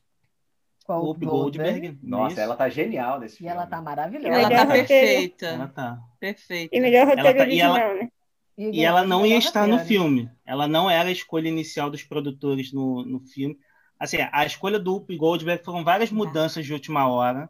[0.85, 1.71] com Whoopi Goldberg.
[1.79, 1.99] Goldberg.
[2.03, 2.41] Nossa, isso.
[2.41, 3.51] ela tá genial nesse E filme.
[3.53, 4.27] ela tá maravilhosa.
[4.39, 5.45] Ela tá perfeita.
[5.45, 5.99] Ela tá.
[6.19, 6.75] Perfeita.
[6.75, 8.09] E melhor roteiro tá- e ela- original,
[8.57, 10.29] E ela não ia estar no filme.
[10.45, 13.57] Ela não era a escolha inicial dos produtores no, no filme.
[13.99, 17.49] Assim, a escolha do Whoopi Goldberg foram várias mudanças de última hora.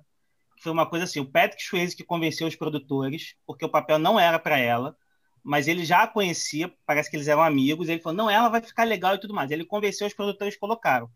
[0.59, 4.19] Foi uma coisa assim, o Patrick Swayze que convenceu os produtores, porque o papel não
[4.19, 4.95] era para ela,
[5.43, 7.89] mas ele já a conhecia, parece que eles eram amigos.
[7.89, 9.51] Ele falou: "Não, ela vai ficar legal e tudo mais".
[9.51, 11.09] Ele convenceu os produtores e colocaram.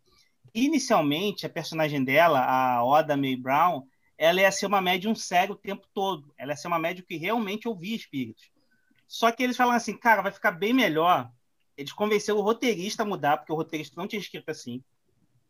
[0.54, 3.84] Inicialmente, a personagem dela, a Oda Mae Brown,
[4.18, 6.34] ela ia ser uma médium cega o tempo todo.
[6.38, 8.52] Ela ia ser uma médium que realmente ouvia espíritos.
[9.10, 11.32] Só que eles falam assim, cara, vai ficar bem melhor.
[11.76, 14.84] Eles convenceram o roteirista a mudar, porque o roteirista não tinha escrito assim.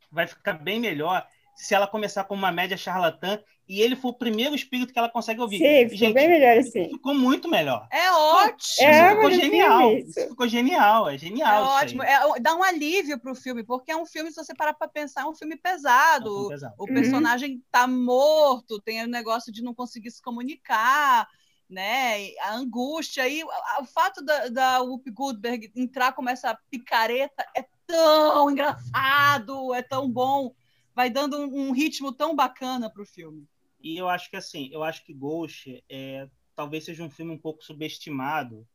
[0.09, 4.13] Vai ficar bem melhor se ela começar com uma média charlatã e ele for o
[4.13, 5.57] primeiro espírito que ela consegue ouvir.
[5.57, 6.89] Sim, ficou Gente, bem melhor assim.
[6.89, 7.85] ficou muito melhor.
[7.91, 8.87] É ótimo.
[8.87, 9.79] É ficou do genial.
[9.79, 10.19] filme, isso.
[10.19, 11.63] Isso ficou genial, é É genial.
[11.65, 11.83] isso aí.
[11.83, 12.03] ótimo.
[12.03, 15.21] É, dá um alívio pro filme, porque é um filme, se você parar para pensar,
[15.21, 16.29] é um filme É um pesado.
[16.33, 16.75] filme pesado.
[16.79, 21.27] O personagem tá morto, tem o negócio de não conseguir se comunicar,
[21.69, 22.35] né?
[22.41, 23.27] A angústia.
[23.29, 29.81] E o fato da, da Whoopi Goldberg entrar como essa picareta é tão engraçado, é
[29.81, 30.53] tão bom.
[30.95, 33.47] Vai dando um, um ritmo tão bacana pro filme.
[33.81, 37.37] E eu acho que assim, eu acho que Ghost é, talvez seja um filme um
[37.37, 38.67] pouco subestimado,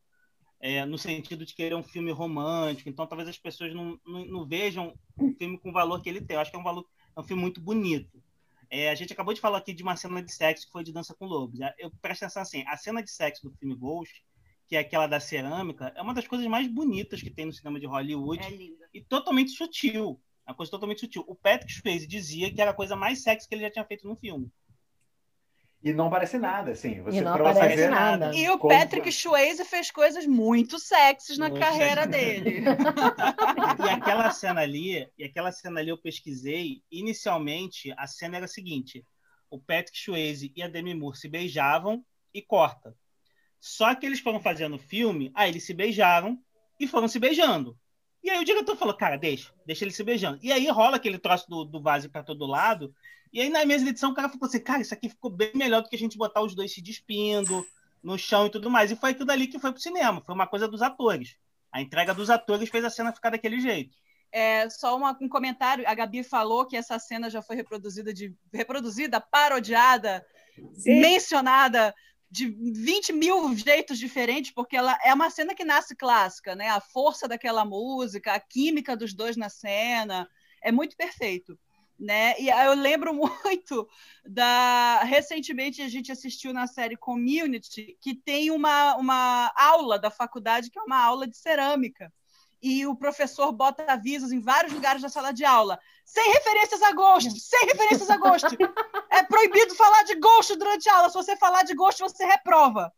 [0.59, 3.99] é, no sentido de que ele é um filme romântico, então talvez as pessoas não,
[4.03, 6.35] não, não vejam o filme com o valor que ele tem.
[6.35, 8.19] Eu acho que é um valor, é um filme muito bonito.
[8.69, 10.91] É, a gente acabou de falar aqui de uma cena de sexo que foi de
[10.93, 11.59] Dança com Lobos.
[11.77, 14.23] Eu presto atenção assim, a cena de sexo do filme Ghost,
[14.67, 17.79] que é aquela da cerâmica, é uma das coisas mais bonitas que tem no cinema
[17.79, 18.89] de Hollywood É linda.
[18.93, 20.19] e totalmente sutil.
[20.45, 21.23] É uma coisa totalmente sutil.
[21.27, 24.07] O Patrick Swayze dizia que era a coisa mais sexy que ele já tinha feito
[24.07, 24.51] no filme.
[25.85, 26.99] E não parece nada, assim.
[27.03, 28.33] Você, E não aparece ver, nada.
[28.35, 32.09] E o Como- Patrick Swayze fez coisas muito sexys na Muito carreira sexy.
[32.41, 32.63] dele.
[33.85, 36.81] E aquela cena ali, e aquela cena ali eu pesquisei.
[36.91, 39.05] Inicialmente, a cena era a seguinte:
[39.47, 42.95] o Patrick Swayze e a Demi Moore se beijavam e corta.
[43.59, 46.39] Só que eles foram fazendo o filme, aí eles se beijaram
[46.79, 47.77] e foram se beijando.
[48.25, 50.39] E aí o diretor falou, cara, deixa, deixa eles se beijando.
[50.41, 52.91] E aí rola aquele troço do, do vaso para todo lado.
[53.31, 55.51] E aí na mesa de edição o cara falou assim, cara, isso aqui ficou bem
[55.53, 57.63] melhor do que a gente botar os dois se despindo
[58.01, 58.89] no chão e tudo mais.
[58.89, 61.37] E foi aquilo dali que foi pro cinema, foi uma coisa dos atores.
[61.71, 63.95] A entrega dos atores fez a cena ficar daquele jeito.
[64.31, 68.33] É, só uma- um comentário, a Gabi falou que essa cena já foi reproduzida, de,
[68.51, 70.25] reproduzida, parodiada,
[70.73, 70.99] Sim.
[70.99, 71.93] mencionada
[72.35, 76.67] de 20 mil jeitos diferentes, porque ela é uma cena que nasce clássica, né?
[76.67, 80.29] A força daquela música, a química dos dois na cena,
[80.61, 81.57] é muito perfeito.
[81.97, 82.37] Né?
[82.37, 83.87] E eu lembro muito
[84.25, 85.01] da.
[85.03, 90.77] Recentemente a gente assistiu na série Community, que tem uma, uma aula da faculdade, que
[90.77, 92.11] é uma aula de cerâmica.
[92.65, 95.79] E o professor bota avisos em vários lugares da sala de aula.
[96.03, 97.39] Sem referências a Ghost!
[97.39, 98.47] Sem referências a Ghost!
[99.11, 101.09] É proibido falar de Ghost durante a aula.
[101.09, 102.91] Se você falar de Ghost, você reprova.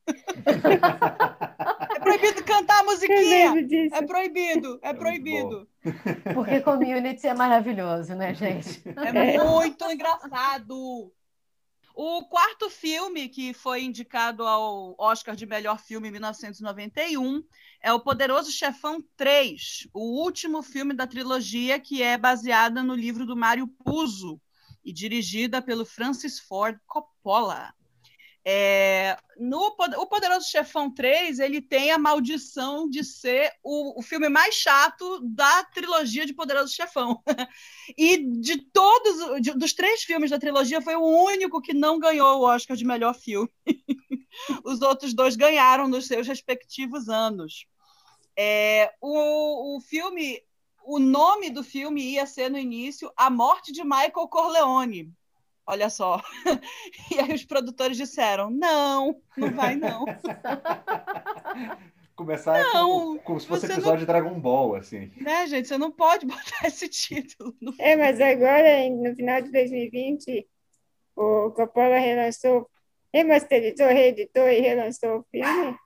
[1.95, 3.53] É proibido cantar a musiquinha.
[3.91, 5.67] É proibido, é Muito proibido.
[6.33, 8.81] Porque community é maravilhoso, né, gente?
[8.95, 11.11] É muito engraçado.
[11.99, 17.43] O quarto filme que foi indicado ao Oscar de melhor filme em 1991
[17.81, 23.25] é O Poderoso Chefão 3, o último filme da trilogia que é baseada no livro
[23.25, 24.39] do Mário Puzo
[24.85, 27.73] e dirigida pelo Francis Ford Coppola.
[28.49, 34.29] É, no o Poderoso Chefão 3, ele tem a maldição de ser o, o filme
[34.29, 37.21] mais chato da trilogia de Poderoso Chefão.
[37.97, 42.39] E de todos, de- dos três filmes da trilogia, foi o único que não ganhou
[42.39, 43.49] o Oscar de melhor filme.
[44.63, 47.65] Os outros dois ganharam nos seus respectivos anos.
[48.37, 50.41] É, o, o filme,
[50.85, 55.13] o nome do filme ia ser no início A Morte de Michael Corleone.
[55.67, 56.21] Olha só.
[57.11, 60.05] E aí os produtores disseram: não, não vai não.
[62.15, 65.11] Começar Não, com, como se fosse episódio de Dragon Ball, assim.
[65.21, 65.67] né, gente?
[65.67, 67.53] Você não pode botar esse título.
[67.61, 70.47] no É, mas agora, no final de 2020,
[71.15, 72.67] o Coppola relançou,
[73.13, 75.77] remasterizou, reeditou e relançou o filme.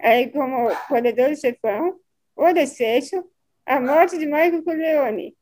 [0.00, 1.96] Aí, como Poderoso Chefão,
[2.34, 3.22] O Desfecho,
[3.64, 5.36] A Morte de Michael Corleone.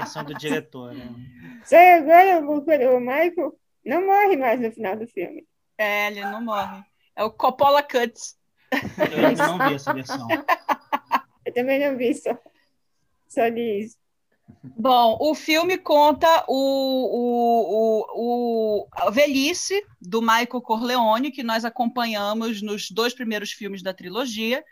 [0.00, 1.08] É a versão do diretor, né?
[1.64, 2.58] Só que agora o,
[2.96, 5.46] o Michael não morre mais no final do filme.
[5.78, 6.82] É, ele não morre.
[7.16, 8.36] É o Coppola Cuts.
[9.12, 10.28] Eu ainda não vi essa versão.
[11.44, 12.36] Eu também não vi, só,
[13.28, 13.96] só li isso.
[14.62, 21.64] Bom, o filme conta o, o, o, o- a velhice do Michael Corleone, que nós
[21.64, 24.62] acompanhamos nos dois primeiros filmes da trilogia.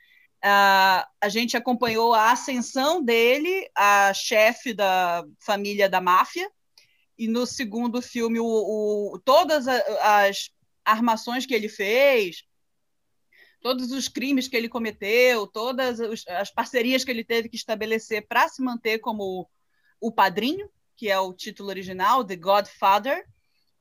[0.43, 6.51] Ah, a gente acompanhou a ascensão dele, a chefe da família da máfia,
[7.19, 8.45] e no segundo filme, o,
[9.15, 10.51] o- todas a- as
[10.85, 12.45] armações que ele fez,
[13.61, 15.99] todos os crimes que ele cometeu, todas
[16.29, 19.49] as parcerias que ele teve que estabelecer para se manter como
[20.01, 23.27] o Padrinho, que é o título original, The Godfather,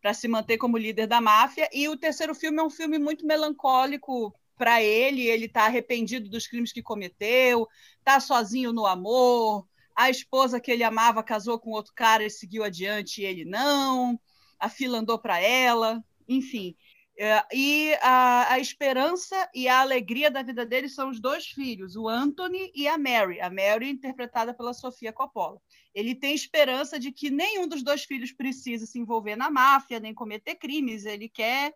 [0.01, 1.69] para se manter como líder da máfia.
[1.71, 5.27] E o terceiro filme é um filme muito melancólico para ele.
[5.27, 7.67] Ele está arrependido dos crimes que cometeu,
[7.99, 9.67] está sozinho no amor.
[9.95, 14.19] A esposa que ele amava casou com outro cara e seguiu adiante, e ele não.
[14.59, 16.03] A fila andou para ela.
[16.27, 16.75] Enfim.
[17.19, 21.95] É, e a, a esperança e a alegria da vida dele são os dois filhos,
[21.95, 23.41] o Anthony e a Mary.
[23.41, 25.59] A Mary, interpretada pela Sofia Coppola
[25.97, 30.13] ele tem esperança de que nenhum dos dois filhos precisa se envolver na máfia, nem
[30.13, 31.05] cometer crimes.
[31.05, 31.73] Ele quer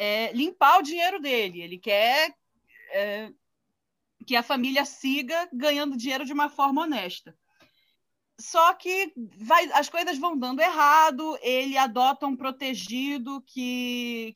[0.00, 2.34] é, limpar o dinheiro dele, ele quer
[2.90, 3.30] é,
[4.26, 7.36] que a família siga ganhando dinheiro de uma forma honesta.
[8.40, 14.34] Só que vai, as coisas vão dando errado, ele adota um protegido que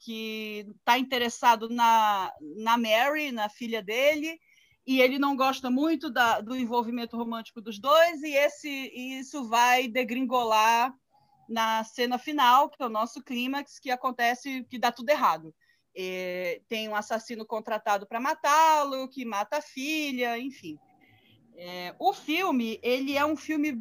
[0.78, 4.38] está interessado na, na Mary, na filha dele,
[4.86, 9.88] e ele não gosta muito da, do envolvimento romântico dos dois, e esse, isso vai
[9.88, 10.94] degringolar
[11.48, 15.54] na cena final, que é o nosso clímax, que acontece que dá tudo errado.
[15.96, 20.78] É, tem um assassino contratado para matá-lo, que mata a filha, enfim.
[21.56, 23.80] É, o filme, ele é um filme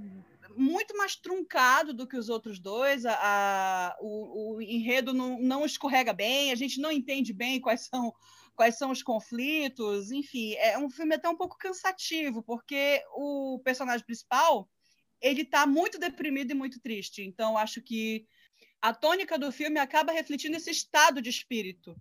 [0.56, 3.06] muito mais truncado do que os outros dois.
[3.06, 7.88] A, a o, o, enredo não, não escorrega bem, a gente não entende bem quais
[7.88, 8.13] são
[8.56, 14.06] quais são os conflitos, enfim, é um filme até um pouco cansativo, porque o personagem
[14.06, 14.69] principal
[15.23, 17.23] ele está muito deprimido e muito triste.
[17.23, 18.27] Então, acho que
[18.81, 21.95] a tônica do filme acaba refletindo esse estado de espírito.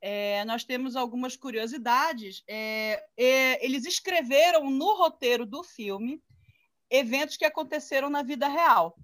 [0.00, 2.42] É, nós temos algumas curiosidades.
[2.48, 6.20] É, é, eles escreveram no roteiro do filme
[6.90, 8.96] eventos que aconteceram na vida real.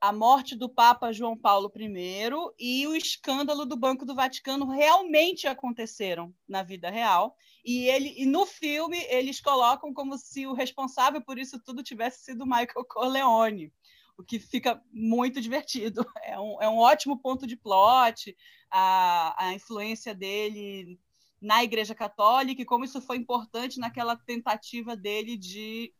[0.00, 5.46] A morte do Papa João Paulo I e o escândalo do Banco do Vaticano realmente
[5.46, 7.36] aconteceram na vida real.
[7.64, 12.24] E, ele, e no filme eles colocam como se o responsável por isso tudo tivesse
[12.24, 13.72] sido Michael Corleone
[14.20, 16.04] o que fica muito divertido.
[16.22, 18.36] É um, é um ótimo ponto de plot,
[18.70, 21.00] a, a influência dele
[21.40, 25.92] na Igreja Católica e como isso foi importante naquela tentativa dele de,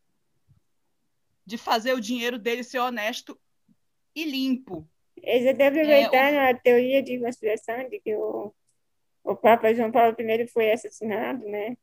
[1.45, 3.37] de fazer o dinheiro dele ser honesto
[4.15, 4.87] e limpo.
[5.21, 6.59] Deve aproveitar é, o...
[6.59, 8.53] teoria de conspiração de que o,
[9.23, 11.77] o Papa João Paulo I foi assassinado, né?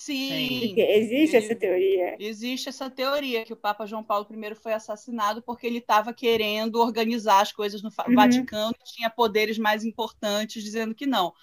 [0.00, 0.68] Sim.
[0.68, 2.16] Porque existe essa teoria.
[2.18, 6.76] Existe essa teoria que o Papa João Paulo I foi assassinado porque ele estava querendo
[6.76, 8.14] organizar as coisas no uhum.
[8.14, 11.34] Vaticano e tinha poderes mais importantes dizendo que não.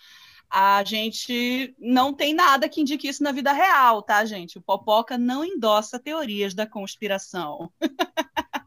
[0.49, 4.57] A gente não tem nada que indique isso na vida real, tá, gente?
[4.57, 7.71] O Popoca não endossa teorias da conspiração.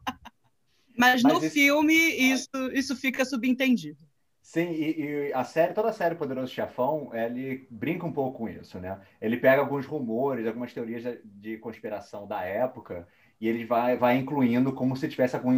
[1.01, 1.49] Mas, Mas no isso...
[1.49, 3.97] filme isso, isso fica subentendido.
[4.39, 8.49] Sim, e, e, a série, toda a série Poderoso Chefão, ele brinca um pouco com
[8.49, 8.99] isso, né?
[9.19, 13.07] Ele pega alguns rumores, algumas teorias de, conspiração da época
[13.39, 15.53] e ele vai, vai incluindo como se tivesse algum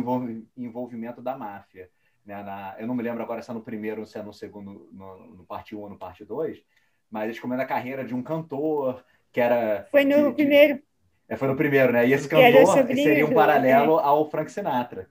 [0.56, 1.89] envolvimento da máfia.
[2.25, 2.41] Né?
[2.41, 4.88] Na, eu não me lembro agora se é no primeiro ou se é no segundo,
[4.93, 6.63] no, no parte 1 ou no parte 2,
[7.12, 9.88] mas eles comentam a carreira de um cantor que era...
[9.91, 10.75] Foi no de, primeiro.
[10.75, 10.84] De,
[11.27, 12.08] é, foi no primeiro, né?
[12.08, 15.10] E esse cantor seria um paralelo ao Frank Sinatra.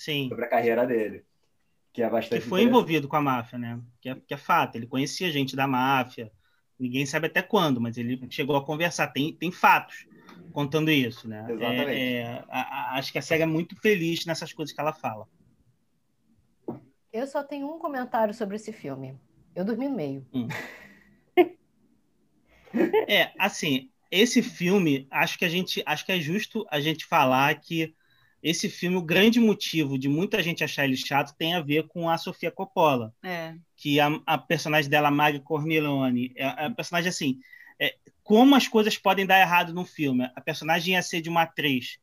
[0.00, 0.28] Sim.
[0.30, 1.24] Sobre a carreira dele
[1.92, 2.42] que é bastante.
[2.42, 3.80] Que foi envolvido com a máfia, né?
[4.00, 4.76] Que é, que é fato.
[4.76, 6.30] Ele conhecia gente da máfia.
[6.78, 9.08] Ninguém sabe até quando, mas ele chegou a conversar.
[9.08, 10.06] Tem, tem fatos
[10.52, 11.44] contando isso, né?
[11.48, 11.90] Exatamente.
[11.90, 14.92] É, é, a, a, acho que a SEGA é muito feliz nessas coisas que ela
[14.92, 15.28] fala.
[17.12, 19.18] Eu só tenho um comentário sobre esse filme.
[19.54, 20.26] Eu dormi no meio.
[20.32, 20.48] Hum.
[23.08, 27.52] é, assim, esse filme, acho que a gente, acho que é justo a gente falar
[27.60, 27.94] que
[28.42, 32.08] esse filme, o grande motivo de muita gente achar ele chato tem a ver com
[32.08, 33.14] a Sofia Coppola.
[33.22, 33.54] É.
[33.76, 37.40] Que a, a personagem dela, Maggie Cornelone, é, é a personagem assim.
[37.78, 40.30] É, como as coisas podem dar errado no filme?
[40.34, 41.98] A personagem ia ser de uma atriz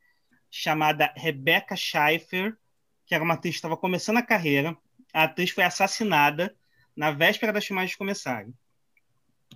[0.50, 2.56] chamada Rebecca Schaeffer,
[3.04, 4.76] que era uma atriz que estava começando a carreira.
[5.12, 6.54] A atriz foi assassinada
[6.96, 8.54] na véspera das filmagens começarem.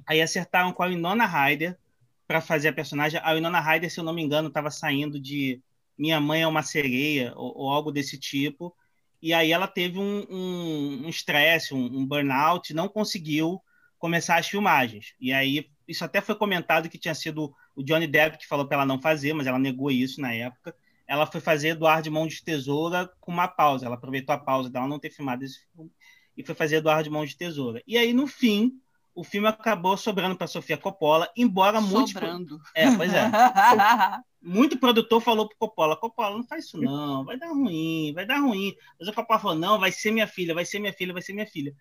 [0.07, 1.79] Aí acertaram com a Winona Ryder
[2.27, 3.21] para fazer a personagem.
[3.23, 5.61] A Winona Ryder, se eu não me engano, estava saindo de
[5.97, 8.75] minha Mãe é uma Sereia, ou, ou algo desse tipo.
[9.21, 13.61] E aí ela teve um estresse, um, um, um, burnout, não conseguiu
[13.99, 15.15] começar as filmagens.
[15.21, 18.79] E aí, isso até foi comentado que tinha sido o Johnny Depp que falou para
[18.79, 20.75] ela não fazer, mas ela negou isso na época.
[21.07, 23.87] Ela foi fazer Eduardo de Mão de Tesoura com uma pausa.
[23.87, 25.91] Ela aproveitou a pausa dela não ter filmado esse filme
[26.37, 27.83] e foi fazer Eduardo de Mão de Tesoura.
[27.87, 28.82] E aí, no fim,
[29.15, 32.13] o filme acabou sobrando para Sofia Coppola, embora muito.
[32.13, 32.61] Sobrando.
[32.75, 33.23] É, pois é.
[34.43, 38.41] muito produtor falou pro Coppola: Coppola, não faz isso não, vai dar ruim, vai dar
[38.41, 38.75] ruim.
[38.99, 41.33] Mas o Coppola falou: não, vai ser minha filha, vai ser minha filha, vai ser
[41.33, 41.75] minha filha.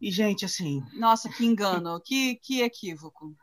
[0.00, 0.82] E, gente, assim.
[0.94, 3.34] Nossa, que engano, que, que equívoco.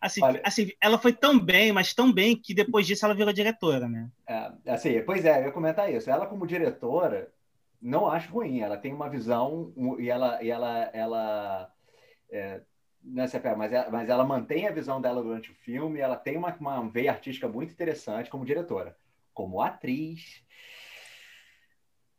[0.00, 3.32] Assim, Olha, assim, ela foi tão bem, mas tão bem que depois disso ela virou
[3.32, 4.10] diretora, né?
[4.28, 6.10] É, assim, pois é, eu ia comentar isso.
[6.10, 7.32] Ela, como diretora,
[7.80, 8.60] não acho ruim.
[8.60, 11.73] Ela tem uma visão e ela, e ela, ela
[12.34, 12.62] é,
[13.02, 16.36] não é mas, ela, mas ela mantém a visão dela durante o filme, ela tem
[16.36, 18.96] uma, uma veia artística muito interessante como diretora.
[19.32, 20.44] Como atriz,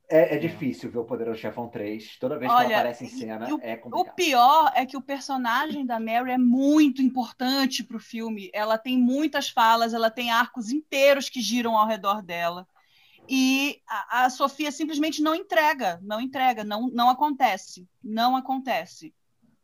[0.08, 2.18] é, é, difícil ver o Poderoso Chefão 3.
[2.20, 4.14] Toda vez Olha, que ela aparece em cena, o, é complicado.
[4.14, 8.52] O pior é que o personagem da Mary é muito importante para o filme.
[8.54, 12.68] Ela tem muitas falas, ela tem arcos inteiros que giram ao redor dela.
[13.28, 17.88] E a, a Sofia simplesmente não entrega, não entrega, não, não acontece.
[18.04, 19.14] Não acontece.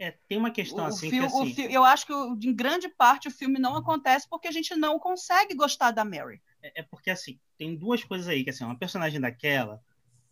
[0.01, 1.71] É, tem uma questão o assim, filme, que, assim...
[1.71, 5.53] Eu acho que, em grande parte, o filme não acontece porque a gente não consegue
[5.53, 6.41] gostar da Mary.
[6.63, 9.79] É, é porque, assim, tem duas coisas aí, que assim, uma personagem daquela,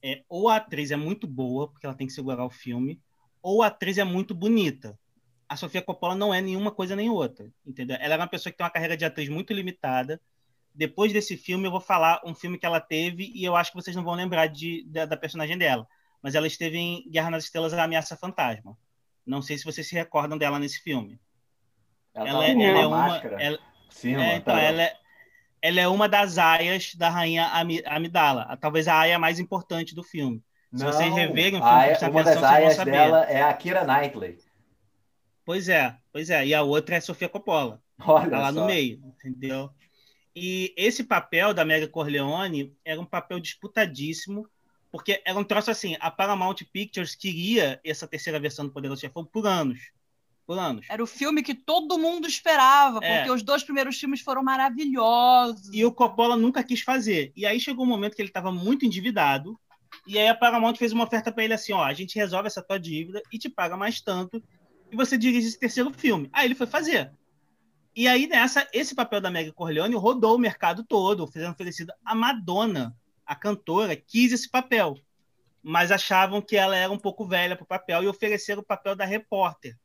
[0.01, 2.99] é, ou a atriz é muito boa, porque ela tem que segurar o filme,
[3.43, 4.97] ou a atriz é muito bonita.
[5.47, 7.95] A Sofia Coppola não é nenhuma coisa nem outra, entendeu?
[7.99, 10.19] Ela é uma pessoa que tem uma carreira de atriz muito limitada.
[10.73, 13.77] Depois desse filme, eu vou falar um filme que ela teve e eu acho que
[13.79, 15.87] vocês não vão lembrar de, da, da personagem dela.
[16.23, 18.75] Mas ela esteve em Guerra nas Estrelas, A Ameaça Fantasma.
[19.29, 21.19] Não sei se vocês se recordam dela nesse filme.
[22.13, 23.17] Ela, ela, é, ela é uma.
[23.17, 23.59] Ela,
[23.89, 24.97] Sim, é, então, ela é,
[25.61, 30.03] ela é uma das aias da rainha Ami- Amidala, talvez a aia mais importante do
[30.03, 30.43] filme.
[30.73, 33.41] Se Não, vocês reverem o filme, a Aya- prestem uma atenção, das aias dela é
[33.41, 34.37] a Kira Knightley.
[35.45, 36.45] Pois é, pois é.
[36.45, 37.81] E a outra é a Sofia Coppola.
[38.01, 38.59] Olha Tá lá só.
[38.61, 39.69] no meio, entendeu?
[40.35, 44.47] E esse papel da Mega Corleone era um papel disputadíssimo,
[44.91, 49.23] porque era um troço assim, a Paramount Pictures queria essa terceira versão do Poderoso Chefão
[49.23, 49.79] por anos.
[50.45, 50.87] Por anos.
[50.89, 53.17] Era o filme que todo mundo esperava, É.
[53.17, 55.69] porque os dois primeiros filmes foram maravilhosos.
[55.71, 57.31] E o Coppola nunca quis fazer.
[57.35, 59.59] E aí chegou um momento que ele estava muito endividado,
[60.07, 62.63] e aí a Paramount fez uma oferta para ele assim, ó, a gente resolve essa
[62.63, 64.41] tua dívida e te paga mais tanto,
[64.91, 66.29] e você dirige esse terceiro filme.
[66.33, 67.11] Aí ele foi fazer.
[67.95, 72.15] E aí nessa, esse papel da Meg Corleone rodou o mercado todo, fazendo oferecido a
[72.15, 72.95] Madonna,
[73.29, 74.97] a cantora, quis esse papel,
[75.61, 78.95] mas achavam que ela era um pouco velha para o papel e ofereceram o papel
[78.95, 79.77] da repórter,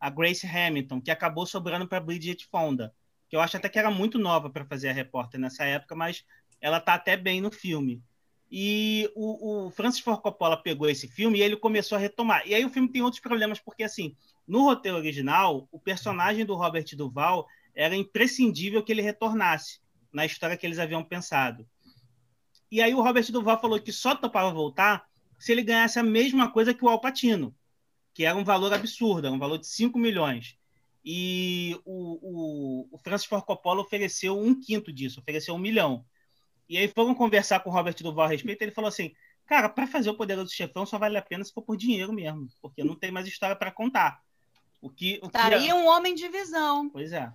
[0.00, 2.94] a Grace Hamilton, que acabou sobrando para Bridget Fonda
[3.32, 6.22] que eu acho até que era muito nova para fazer a repórter nessa época, mas
[6.60, 8.02] ela tá até bem no filme.
[8.50, 12.46] E o, o Francis Ford Coppola pegou esse filme e ele começou a retomar.
[12.46, 14.14] E aí o filme tem outros problemas, porque assim,
[14.46, 19.80] no roteiro original, o personagem do Robert Duval era imprescindível que ele retornasse
[20.12, 21.66] na história que eles haviam pensado.
[22.72, 25.06] E aí o Robert Duval falou que só topava voltar
[25.38, 27.54] se ele ganhasse a mesma coisa que o Al Pacino,
[28.14, 30.56] que era um valor absurdo, era um valor de 5 milhões
[31.04, 36.02] e o, o, o Francis Ford Coppola ofereceu um quinto disso, ofereceu um milhão.
[36.66, 39.12] E aí foram conversar com o Robert Duval a respeito, ele falou assim,
[39.44, 42.48] cara, para fazer o Poderoso Chefão só vale a pena se for por dinheiro mesmo,
[42.62, 44.22] porque não tem mais história para contar.
[44.80, 46.88] O que, o que Estaria um homem de visão.
[46.88, 47.30] Pois é.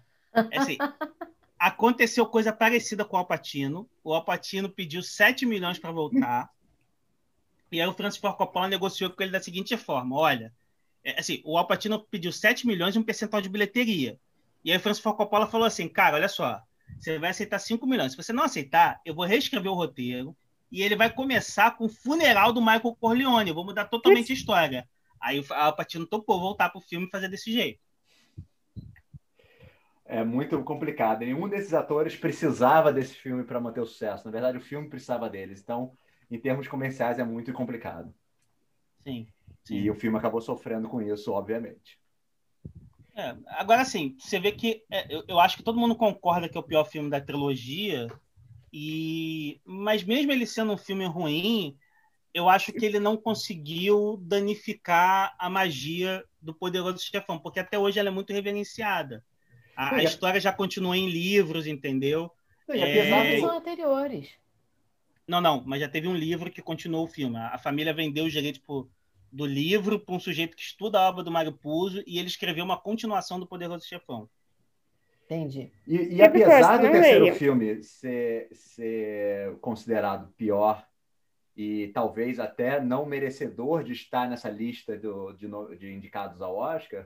[0.52, 0.78] É assim,
[1.60, 3.90] aconteceu coisa parecida com o Alpatino.
[4.04, 6.50] O Alpatino pediu 7 milhões para voltar.
[7.72, 10.54] E aí o Francis Ford Coppola negociou com ele da seguinte forma: olha,
[11.04, 14.20] é, assim, o Alpatino pediu 7 milhões e um percentual de bilheteria.
[14.64, 16.62] E aí o Francis Ford Coppola falou assim: cara, olha só,
[16.98, 18.12] você vai aceitar 5 milhões.
[18.12, 20.36] Se você não aceitar, eu vou reescrever o roteiro
[20.72, 23.50] e ele vai começar com o funeral do Michael Corleone.
[23.50, 24.88] Eu vou mudar totalmente a história.
[25.20, 27.80] Aí o Alpatino topou voltar pro filme e fazer desse jeito.
[30.08, 31.20] É muito complicado.
[31.20, 34.26] Nenhum desses atores precisava desse filme para manter o sucesso.
[34.26, 35.60] Na verdade, o filme precisava deles.
[35.60, 35.92] Então,
[36.32, 38.14] em termos comerciais, é muito complicado.
[39.02, 39.28] Sim.
[39.70, 42.00] E o filme acabou sofrendo com isso, obviamente.
[43.16, 46.58] É, agora, assim, você vê que é, eu, eu, acho que todo mundo concorda que
[46.58, 48.08] é o pior filme da trilogia,
[48.72, 51.76] e mas mesmo ele sendo um filme ruim,
[52.32, 57.98] eu acho que ele não conseguiu danificar a magia do Poderoso Chefão, porque até hoje
[57.98, 59.26] ela é muito reverenciada.
[59.78, 62.32] A, a história já continua em livros, entendeu?
[62.68, 63.40] E apesar é...
[63.40, 64.30] são anteriores.
[65.28, 67.38] Não, não, mas já teve um livro que continuou o filme.
[67.38, 68.90] A, família vendeu os direitos por
[69.32, 72.64] do livro para um sujeito que estuda a obra do Mário Puzo e ele escreveu
[72.64, 74.28] uma continuação do Poderoso Chefão.
[75.26, 75.70] Entendi.
[75.86, 80.88] E, e apesar do terceiro filme ser, ser considerado pior
[81.56, 85.48] e talvez até não merecedor de estar nessa lista do, de,
[85.78, 87.06] de indicados ao Oscar,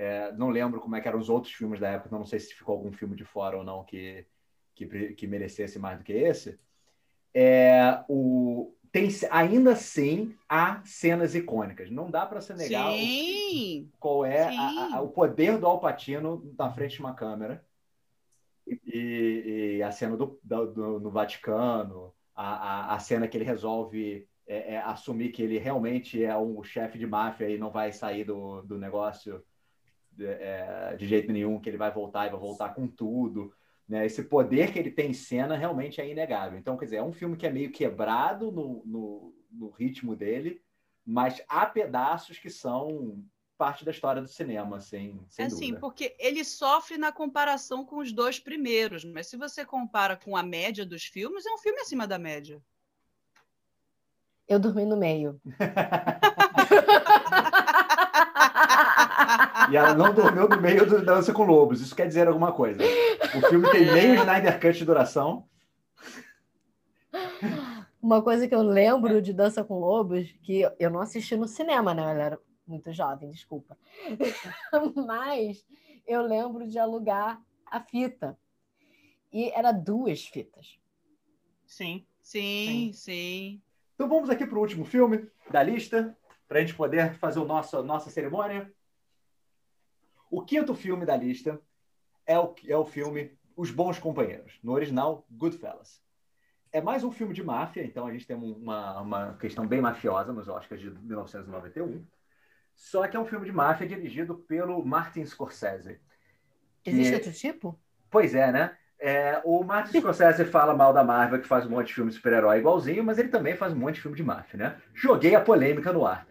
[0.00, 2.54] é, não lembro como é que eram os outros filmes da época, não sei se
[2.54, 4.24] ficou algum filme de fora ou não que,
[4.74, 6.58] que, que merecesse mais do que esse.
[7.34, 11.90] É, o, tem ainda assim há cenas icônicas.
[11.90, 16.50] Não dá para se negar Sim, o, qual é a, a, o poder do Alpatino
[16.58, 17.62] na frente de uma câmera
[18.66, 24.76] e, e a cena do, do, no Vaticano, a, a, cena que ele resolve é,
[24.76, 28.62] é, assumir que ele realmente é um chefe de máfia e não vai sair do,
[28.62, 29.44] do negócio
[30.26, 33.52] é, de jeito nenhum, que ele vai voltar e vai voltar com tudo.
[33.88, 34.06] Né?
[34.06, 36.58] Esse poder que ele tem em cena realmente é inegável.
[36.58, 40.62] Então, quer dizer, é um filme que é meio quebrado no, no, no ritmo dele,
[41.04, 43.24] mas há pedaços que são
[43.58, 45.66] parte da história do cinema, assim, sem é dúvida.
[45.66, 50.34] Assim, porque ele sofre na comparação com os dois primeiros, mas se você compara com
[50.34, 52.62] a média dos filmes, é um filme acima da média.
[54.48, 55.38] Eu dormi no meio.
[59.70, 61.80] E ela não dormiu no meio do Dança com Lobos.
[61.80, 62.82] Isso quer dizer alguma coisa.
[63.36, 65.48] O filme tem meio Snyder Cut de duração.
[68.02, 71.94] Uma coisa que eu lembro de Dança com Lobos, que eu não assisti no cinema,
[71.94, 72.02] né?
[72.02, 73.76] Eu era muito jovem, desculpa.
[75.06, 75.64] Mas
[76.06, 78.38] eu lembro de alugar a fita.
[79.32, 80.78] E era duas fitas.
[81.66, 82.04] Sim.
[82.20, 82.92] Sim, sim.
[82.92, 83.62] sim.
[83.94, 86.16] Então vamos aqui para o último filme da lista,
[86.48, 88.72] para a gente poder fazer o nosso, a nossa cerimônia.
[90.30, 91.60] O quinto filme da lista
[92.24, 96.00] é o, é o filme Os Bons Companheiros, no original Goodfellas.
[96.72, 100.32] É mais um filme de máfia, então a gente tem uma, uma questão bem mafiosa
[100.32, 102.06] nos Oscars de 1991.
[102.76, 105.98] Só que é um filme de máfia dirigido pelo Martin Scorsese.
[106.86, 107.78] Existe outro tipo?
[108.08, 108.76] Pois é, né?
[109.00, 112.16] É, o Martin Scorsese fala mal da Marvel, que faz um monte de filme de
[112.16, 114.80] super-herói igualzinho, mas ele também faz um monte de filme de máfia, né?
[114.94, 116.24] Joguei a polêmica no ar.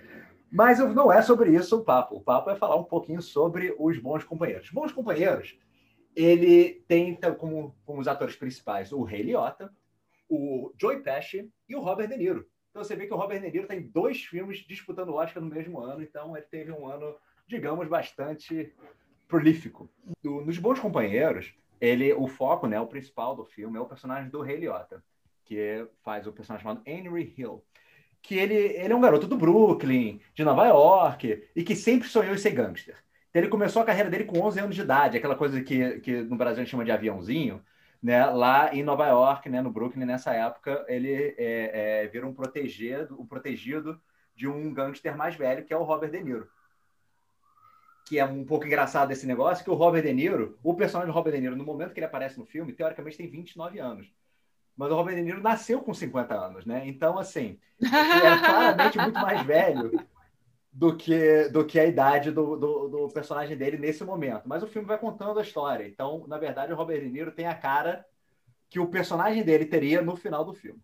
[0.51, 2.15] Mas não é sobre isso o papo.
[2.15, 4.71] O papo é falar um pouquinho sobre os bons companheiros.
[4.71, 5.57] Bons companheiros,
[6.15, 9.71] ele tem então, como, como os atores principais o Ray Liotta,
[10.27, 12.47] o Joey Pesci e o Robert De Niro.
[12.69, 15.49] Então você vê que o Robert De Niro tem dois filmes disputando o Oscar no
[15.49, 17.15] mesmo ano, então ele teve um ano,
[17.47, 18.73] digamos, bastante
[19.27, 19.89] prolífico.
[20.21, 24.29] Do, nos Bons Companheiros, ele, o foco, né, o principal do filme é o personagem
[24.29, 25.03] do Ray Liotta,
[25.45, 27.63] que faz o personagem chamado Henry Hill,
[28.21, 32.33] que ele, ele é um garoto do Brooklyn, de Nova York, e que sempre sonhou
[32.33, 32.95] em ser gangster.
[33.29, 36.21] Então, ele começou a carreira dele com 11 anos de idade, aquela coisa que, que
[36.23, 37.63] no Brasil a gente chama de aviãozinho,
[38.01, 38.25] né?
[38.25, 39.61] Lá em Nova York, né?
[39.61, 43.99] No Brooklyn, nessa época, ele é, é, vira um protegido, um protegido
[44.35, 46.49] de um gangster mais velho, que é o Robert De Niro.
[48.07, 51.15] Que é um pouco engraçado esse negócio, que o Robert De Niro, o personagem do
[51.15, 54.11] Robert De Niro, no momento que ele aparece no filme, teoricamente tem 29 anos.
[54.79, 56.83] Mas o Robert De Niro nasceu com 50 anos, né?
[56.87, 59.91] Então, assim, ele é claramente muito mais velho
[60.71, 64.47] do que, do que a idade do, do, do, personagem dele nesse momento.
[64.47, 65.85] Mas o filme vai contando a história.
[65.85, 68.05] Então, na verdade, o Robert De Niro tem a cara
[68.69, 70.79] que o personagem dele teria no final do filme.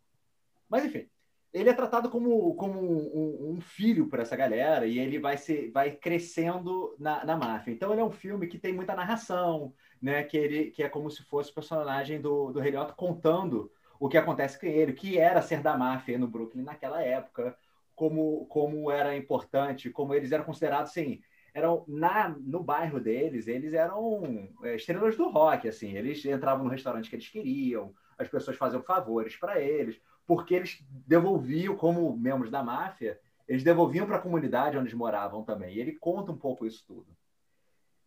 [0.67, 1.07] Mas, enfim,
[1.53, 5.71] ele é tratado como, como um, um filho para essa galera e ele vai, ser,
[5.71, 7.71] vai crescendo na, na máfia.
[7.71, 10.21] Então, ele é um filme que tem muita narração, né?
[10.21, 14.09] que, ele, que é como se fosse o personagem do, do Rei Liotta contando o
[14.09, 17.57] que acontece com ele, o que era ser da máfia no Brooklyn naquela época,
[17.95, 21.21] como, como era importante, como eles eram considerados, assim,
[21.53, 26.69] eram na, no bairro deles, eles eram é, estrelas do rock, assim, eles entravam no
[26.69, 32.51] restaurante que eles queriam, as pessoas faziam favores para eles, porque eles devolviam, como membros
[32.51, 35.75] da máfia, eles devolviam para a comunidade onde eles moravam também.
[35.75, 37.07] E ele conta um pouco isso tudo.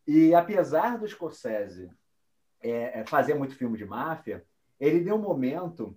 [0.06, 1.90] E apesar do Scorsese
[2.60, 4.44] é, é fazer muito filme de máfia,
[4.80, 5.96] ele deu um momento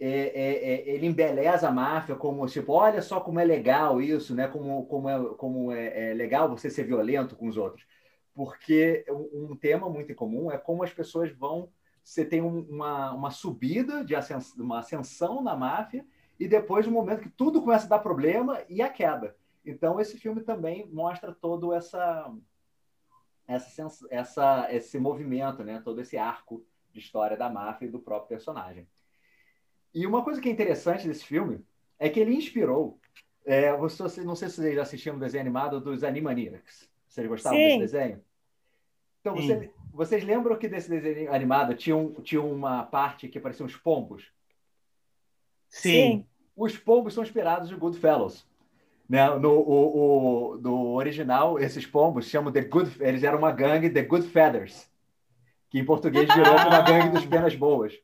[0.00, 4.32] é, é, é, ele embeleza a máfia como tipo, olha só como é legal isso,
[4.34, 4.46] né?
[4.46, 7.84] Como, como, é, como é, é legal você ser violento com os outros.
[8.32, 11.68] Porque um, tema muito comum é como as pessoas vão.
[12.04, 14.14] Você tem uma, uma subida, de
[14.56, 16.06] uma ascensão na máfia,
[16.38, 19.36] e depois um momento que tudo começa a dar problema e a queda.
[19.64, 22.32] Então, esse filme também mostra todo essa,
[23.48, 25.82] essa, essa, esse movimento, né?
[25.84, 28.86] todo esse arco de história da máfia e do próprio personagem.
[29.94, 31.64] E uma coisa que é interessante desse filme
[31.98, 32.98] é que ele inspirou.
[33.44, 36.88] É, você, não sei se vocês já assistiram um desenho animado dos Animaniacs.
[37.08, 37.64] Vocês gostavam Sim.
[37.66, 38.22] desse desenho?
[39.20, 43.66] Então, você, vocês lembram que desse desenho animado tinha, um, tinha uma parte que pareciam
[43.66, 44.30] os pombos?
[45.68, 46.26] Sim.
[46.56, 48.46] Os pombos são inspirados de Goodfellas.
[49.08, 49.26] Né?
[49.38, 54.02] No o, o, do original, esses pombos chamam The Good, eles eram uma gangue The
[54.02, 54.87] Good Feathers,
[55.70, 57.94] que em português virou uma gangue dos penas boas.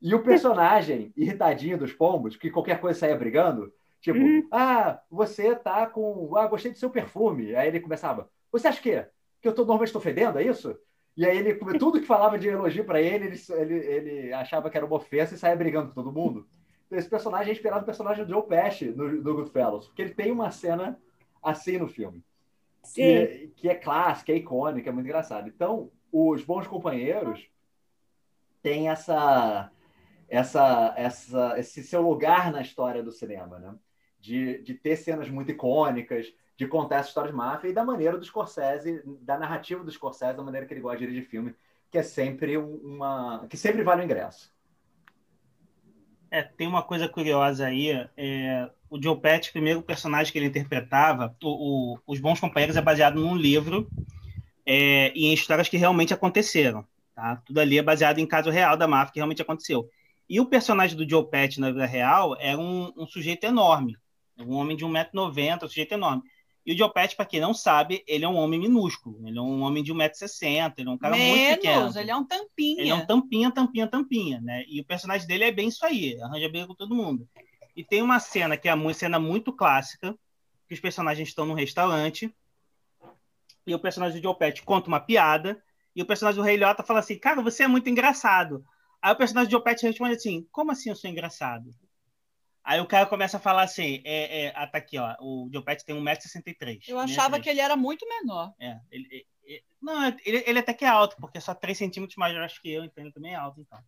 [0.00, 4.46] E o personagem irritadinho dos pombos, que qualquer coisa saia brigando, tipo, uhum.
[4.50, 6.36] ah, você tá com.
[6.36, 7.54] Ah, gostei do seu perfume.
[7.54, 9.04] Aí ele começava, você acha que,
[9.40, 10.76] que eu tô, normalmente estou fedendo, é isso?
[11.16, 14.76] E aí ele, tudo que falava de elogio para ele, ele, ele, ele, achava que
[14.76, 16.46] era uma ofensa e saía brigando com todo mundo.
[16.86, 20.14] Então, esse personagem é inspirado no personagem do Joe Pesci, no, no Goodfellas, porque ele
[20.14, 21.00] tem uma cena
[21.42, 22.22] assim no filme.
[22.94, 25.48] Que, é, que é clássica, é icônica, é muito engraçado.
[25.48, 27.48] Então, os bons companheiros
[28.62, 29.70] têm essa
[30.28, 33.74] essa, essa, esse seu lugar na história do cinema, né?
[34.18, 38.18] De, de ter cenas muito icônicas, de contar essa história de máfia e da maneira
[38.18, 41.54] do Scorsese, da narrativa do Scorsese, da maneira que ele gosta de dirigir filme,
[41.90, 43.46] que é sempre uma.
[43.48, 44.52] que sempre vale o ingresso.
[46.28, 47.90] É, tem uma coisa curiosa aí.
[48.16, 52.82] É, o Joe Pesci, primeiro personagem que ele interpretava, o, o, Os Bons Companheiros, é
[52.82, 53.88] baseado num livro
[54.66, 56.84] é, e em histórias que realmente aconteceram.
[57.14, 57.36] Tá?
[57.46, 59.88] Tudo ali é baseado em caso real da máfia que realmente aconteceu.
[60.28, 63.96] E o personagem do Joe Pesci na vida real era um, um sujeito enorme,
[64.38, 66.22] um homem de 1,90m, um sujeito enorme.
[66.66, 69.24] E o Joe Pesci, para quem não sabe, ele é um homem minúsculo.
[69.24, 71.98] Ele é um homem de 1,60m, ele é um cara Menos, muito pequeno.
[72.00, 72.80] ele é um tampinha.
[72.82, 74.64] Ele é um tampinha, tampinha, tampinha, né?
[74.66, 77.26] E o personagem dele é bem isso aí, arranja briga com todo mundo.
[77.76, 80.12] E tem uma cena que é uma cena muito clássica,
[80.66, 82.34] que os personagens estão num restaurante,
[83.66, 85.62] e o personagem do Joe Pesci conta uma piada,
[85.94, 88.64] e o personagem do Rei Liotta fala assim, cara, você é muito engraçado.
[89.00, 91.70] Aí o personagem de Pesci responde assim: Como assim eu sou engraçado?
[92.64, 95.14] Aí o cara começa a falar assim: é, é, ah, tá aqui, ó.
[95.20, 96.80] O Joe Pesci tem 1,63m.
[96.88, 98.52] Eu achava que ele era muito menor.
[98.58, 99.06] É, ele,
[99.44, 102.60] ele não, ele, ele, até que é alto, porque é só 3 centímetros mais acho
[102.60, 103.78] que eu, então ele também é alto, então.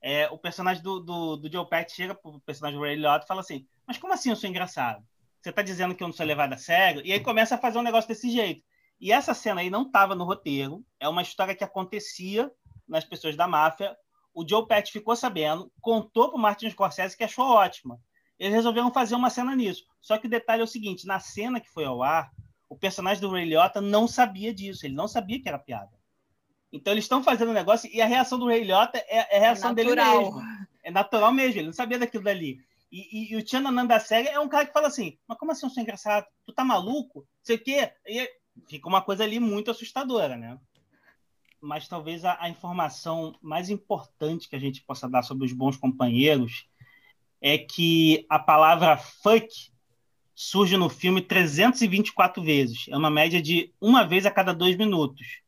[0.00, 3.40] É, o personagem do, do, do Pesci chega pro personagem do Ray Liotta e fala
[3.40, 5.04] assim: Mas como assim eu sou engraçado?
[5.42, 7.02] Você tá dizendo que eu não sou levado a sério?
[7.04, 8.64] E aí começa a fazer um negócio desse jeito.
[9.04, 12.50] E essa cena aí não tava no roteiro, é uma história que acontecia
[12.88, 13.94] nas pessoas da máfia.
[14.32, 18.00] O Joe Pesci ficou sabendo, contou para o Martin Scorsese que achou ótima.
[18.38, 19.84] Eles resolveram fazer uma cena nisso.
[20.00, 22.30] Só que o detalhe é o seguinte: na cena que foi ao ar,
[22.66, 25.92] o personagem do Ray Liotta não sabia disso, ele não sabia que era piada.
[26.72, 29.40] Então eles estão fazendo o negócio e a reação do Ray Liotta é, é a
[29.40, 30.40] reação É dele mesmo.
[30.82, 32.58] É natural mesmo, ele não sabia daquilo dali.
[32.90, 35.52] E, e, e o Tchananã da série é um cara que fala assim: Mas como
[35.52, 36.26] assim eu sou engraçado?
[36.46, 37.28] Tu tá maluco?
[37.42, 37.92] Sei o quê?
[38.06, 38.30] E
[38.68, 40.58] fica uma coisa ali muito assustadora, né?
[41.60, 45.76] Mas talvez a, a informação mais importante que a gente possa dar sobre os bons
[45.76, 46.66] companheiros
[47.40, 49.48] é que a palavra fuck
[50.34, 52.86] surge no filme 324 vezes.
[52.88, 55.40] É uma média de uma vez a cada dois minutos.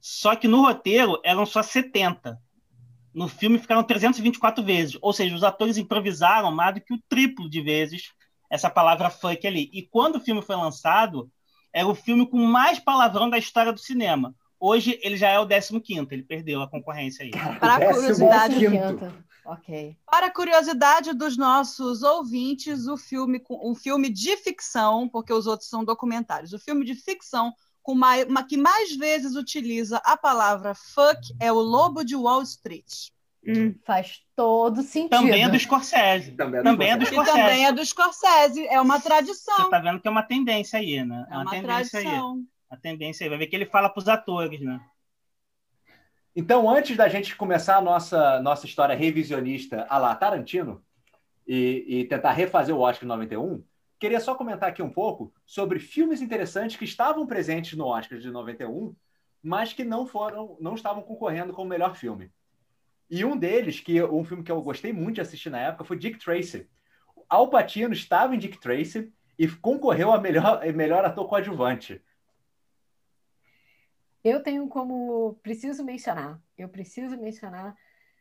[0.00, 2.38] Só que no roteiro eram só 70.
[3.14, 4.98] No filme ficaram 324 vezes.
[5.00, 8.12] Ou seja, os atores improvisaram mais do que o triplo de vezes
[8.50, 9.70] essa palavra fuck ali.
[9.72, 11.30] E quando o filme foi lançado,
[11.76, 14.34] era o filme com mais palavrão da história do cinema.
[14.58, 17.30] Hoje ele já é o 15º, ele perdeu a concorrência aí.
[17.60, 18.54] Para Décimo curiosidade.
[19.44, 19.96] Ok.
[20.10, 25.46] Para a curiosidade dos nossos ouvintes, o filme, com- um filme de ficção, porque os
[25.46, 27.52] outros são documentários, o filme de ficção
[27.82, 33.10] com uma- que mais vezes utiliza a palavra fuck é o Lobo de Wall Street.
[33.46, 33.74] Hum.
[33.84, 35.10] Faz todo sentido.
[35.10, 36.32] Também é do Scorsese.
[36.32, 37.30] Também é do Também é do E Scorsese.
[37.30, 37.48] Scorsese.
[37.48, 39.70] também é do Scorsese, é uma Você tradição.
[39.70, 41.26] tá vendo que é uma tendência aí, né?
[41.30, 42.04] É uma tendência aí.
[42.04, 42.44] tradição.
[42.68, 43.28] A tendência aí.
[43.30, 44.80] Vai ver que ele fala pros atores, né?
[46.34, 50.82] Então, antes da gente começar a nossa, nossa história revisionista a lá Tarantino
[51.46, 53.64] e, e tentar refazer o Oscar 91,
[53.98, 58.30] queria só comentar aqui um pouco sobre filmes interessantes que estavam presentes no Oscar de
[58.30, 58.94] 91,
[59.42, 62.30] mas que não foram, não estavam concorrendo como melhor filme.
[63.08, 65.96] E um deles, que um filme que eu gostei muito de assistir na época, foi
[65.96, 66.68] Dick Tracy.
[67.28, 72.02] Al Pacino estava em Dick Tracy e concorreu a melhor, melhor ator coadjuvante.
[74.24, 77.76] Eu tenho como preciso mencionar, eu preciso mencionar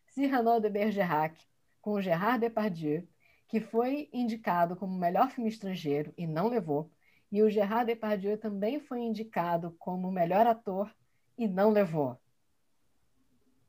[0.08, 1.44] Cyrano de Bergerac
[1.82, 3.08] com Gerard Depardieu,
[3.48, 6.92] que foi indicado como melhor filme estrangeiro e não levou,
[7.32, 10.94] e o Gerard Depardieu também foi indicado como melhor ator
[11.38, 12.20] e não levou.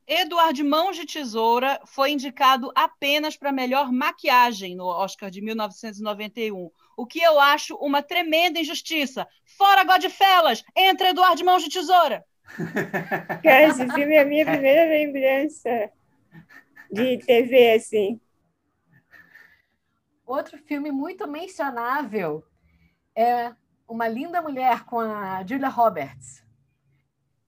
[0.09, 7.05] Eduardo Mãos de Tesoura foi indicado apenas para melhor maquiagem no Oscar de 1991, o
[7.05, 9.27] que eu acho uma tremenda injustiça.
[9.45, 12.25] Fora Godfellas, entra Eduardo Mãos de Tesoura.
[13.43, 15.91] Cara, esse filme é a minha primeira lembrança
[16.89, 18.21] de TV, assim.
[20.25, 22.45] Outro filme muito mencionável
[23.13, 23.53] é
[23.89, 26.45] Uma Linda Mulher com a Julia Roberts,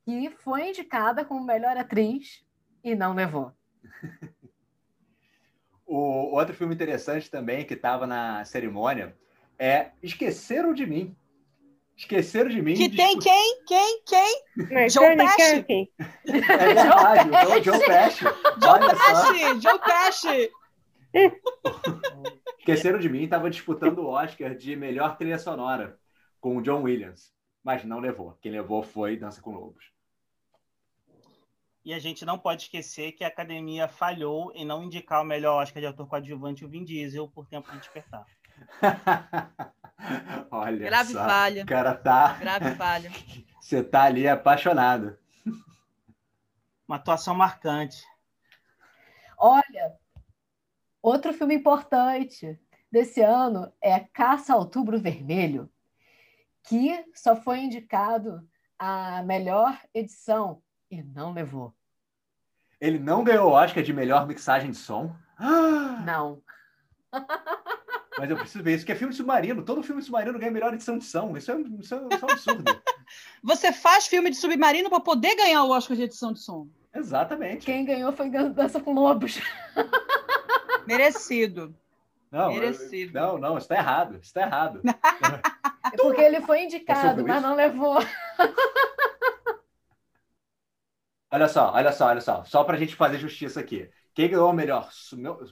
[0.04, 2.47] que foi indicada como melhor atriz
[2.82, 3.52] e não levou.
[5.90, 9.16] O outro filme interessante também que estava na cerimônia
[9.58, 11.16] é Esqueceram de Mim.
[11.96, 12.74] Esqueceram de Mim.
[12.74, 13.64] Que tem discu- quem?
[13.66, 14.02] Quem?
[14.04, 14.90] Quem?
[14.90, 15.92] Joe Tony Pesci.
[16.26, 18.24] É verdade, o Joe- Joe Pesci.
[18.60, 18.78] Só.
[18.78, 20.50] Pesci, Joe Pesci.
[22.58, 25.98] Esqueceram de Mim estava disputando o Oscar de melhor trilha sonora
[26.38, 27.32] com o John Williams,
[27.64, 28.36] mas não levou.
[28.42, 29.90] Quem levou foi Dança com Lobos.
[31.88, 35.62] E a gente não pode esquecer que a academia falhou em não indicar o melhor
[35.62, 38.26] Oscar de ator coadjuvante, o Vin Diesel, por tempo de despertar.
[40.50, 41.24] Olha Grave só.
[41.24, 41.62] falha.
[41.62, 42.34] O cara tá.
[42.34, 43.10] Grave falha.
[43.58, 45.18] Você tá ali apaixonado.
[46.86, 48.04] Uma atuação marcante.
[49.38, 49.96] Olha,
[51.00, 52.60] outro filme importante
[52.92, 55.72] desse ano é Caça ao Outubro Vermelho,
[56.64, 58.46] que só foi indicado
[58.78, 61.77] a melhor edição e não levou.
[62.80, 65.14] Ele não ganhou o Oscar de melhor mixagem de som.
[66.04, 66.40] Não.
[68.18, 69.62] Mas eu preciso ver isso, que é filme submarino.
[69.64, 71.36] Todo filme submarino ganha melhor edição de som.
[71.36, 72.64] Isso é, isso é- isso é um absurdo.
[73.42, 76.68] Você faz filme de submarino para poder ganhar o Oscar de edição de som.
[76.94, 77.64] Exatamente.
[77.66, 79.40] Quem ganhou foi Dança com Lobos.
[80.86, 81.74] Merecido.
[82.30, 83.12] Não, eu- Merecido.
[83.14, 84.18] não, não, isso tá errado.
[84.22, 84.82] Isso tá errado.
[85.90, 87.96] É Porque ele foi Você indicado, mas não levou.
[91.30, 92.44] Olha só, olha só, olha só.
[92.44, 93.90] Só pra gente fazer justiça aqui.
[94.14, 94.88] Quem ganhou o melhor,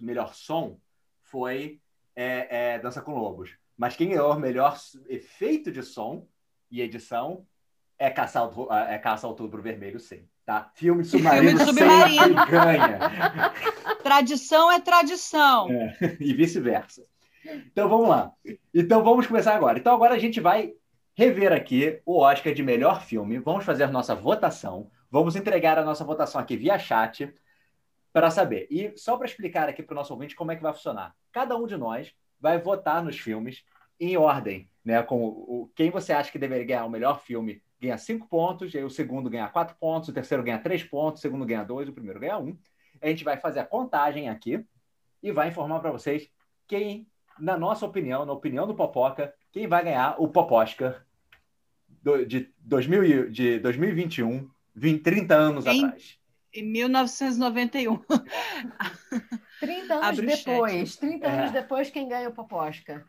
[0.00, 0.78] melhor som
[1.22, 1.80] foi
[2.14, 3.50] é, é, Dança com Lobos.
[3.76, 4.76] Mas quem ganhou o melhor
[5.08, 6.26] efeito de som
[6.70, 7.46] e edição
[7.98, 10.26] é Caça ao, é Caça ao Outubro Vermelho, sim.
[10.44, 10.70] Tá?
[10.74, 12.22] Filme de submarino, Filme submarino.
[12.22, 12.98] sempre ganha.
[14.02, 15.68] Tradição é tradição.
[16.20, 17.04] e vice-versa.
[17.44, 18.32] Então vamos lá.
[18.72, 19.78] Então vamos começar agora.
[19.78, 20.72] Então agora a gente vai
[21.14, 23.38] rever aqui o Oscar de melhor filme.
[23.38, 24.88] Vamos fazer nossa votação.
[25.10, 27.32] Vamos entregar a nossa votação aqui via chat
[28.12, 28.66] para saber.
[28.70, 31.14] E só para explicar aqui para o nosso ouvinte como é que vai funcionar.
[31.32, 33.64] Cada um de nós vai votar nos filmes
[33.98, 35.02] em ordem, né?
[35.02, 38.82] Com o, quem você acha que deveria ganhar o melhor filme ganha 5 pontos, aí
[38.82, 41.92] o segundo ganha 4 pontos, o terceiro ganha 3 pontos, o segundo ganha 2, o
[41.92, 42.46] primeiro ganha 1.
[42.46, 42.58] Um.
[43.02, 44.64] A gente vai fazer a contagem aqui
[45.22, 46.30] e vai informar para vocês
[46.66, 47.06] quem,
[47.38, 51.06] na nossa opinião, na opinião do Popoca, quem vai ganhar o Poposcar
[52.26, 56.18] de, 2000, de 2021, 20, 30 anos Em- atrás.
[56.52, 57.98] Em 1991.
[59.60, 60.44] 30 anos Abre o chat.
[60.44, 61.30] depois, 30 É.
[61.40, 63.04] anos depois, quem ganha o Poposca?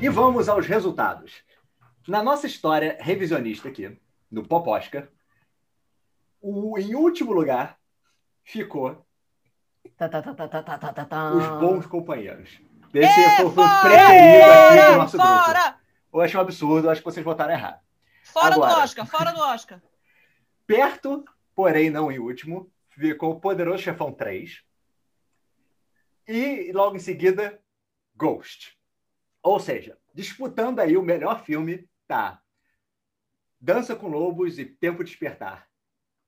[0.00, 1.42] E vamos aos resultados.
[2.08, 3.96] Na nossa história revisionista aqui,
[4.30, 5.08] no Poposca,
[6.40, 7.78] o, em último lugar
[8.52, 9.04] ficou
[9.96, 12.60] tá, tá, tá, os bons companheiros.
[12.92, 15.62] Esse é, o o preferido aqui do nosso fora!
[15.62, 15.82] grupo.
[16.12, 17.80] Eu acho um absurdo, acho que vocês votaram errado.
[18.22, 19.82] Fora Agora, do Oscar, fora do Oscar.
[20.66, 21.24] Perto,
[21.54, 24.62] porém não em último, ficou o Poderoso Chefão 3.
[26.28, 27.58] E logo em seguida,
[28.14, 28.78] Ghost.
[29.42, 32.40] Ou seja, disputando aí o melhor filme, tá?
[33.58, 35.66] Dança com Lobos e Tempo de Despertar.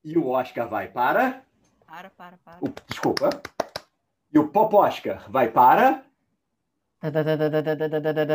[0.03, 1.45] E o Oscar vai para.
[1.87, 2.57] Para, para, para.
[2.61, 3.29] O, desculpa.
[4.33, 6.03] E o Pop Oscar vai para.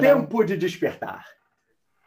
[0.00, 1.26] Tempo de despertar.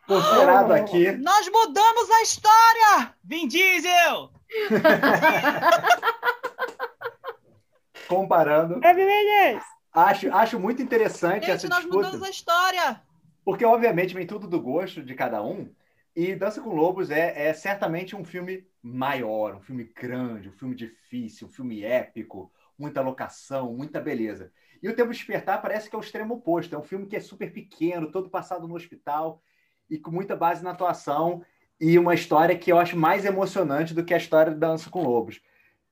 [0.08, 1.12] Considerado oh, aqui.
[1.12, 3.14] Nós mudamos a história!
[3.24, 4.32] Vin Diesel!
[8.08, 8.80] Comparando.
[8.84, 9.60] É
[9.94, 11.88] acho, acho muito interessante Gente, essa disputa.
[11.88, 13.02] Nós mudamos a história!
[13.46, 15.70] Porque, obviamente, vem tudo do gosto de cada um.
[16.16, 20.76] E Dança com Lobos é, é certamente um filme maior, um filme grande, um filme
[20.76, 24.52] difícil, um filme épico, muita locação, muita beleza.
[24.82, 26.76] E o Tempo de Despertar parece que é o extremo oposto.
[26.76, 29.42] É um filme que é super pequeno, todo passado no hospital
[29.90, 31.44] e com muita base na atuação
[31.80, 35.04] e uma história que eu acho mais emocionante do que a história de Dança com
[35.04, 35.42] Lobos.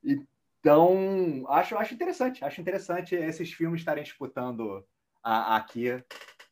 [0.04, 2.44] Então, acho, acho interessante.
[2.46, 4.86] Acho interessante esses filmes estarem disputando
[5.24, 6.04] a- aqui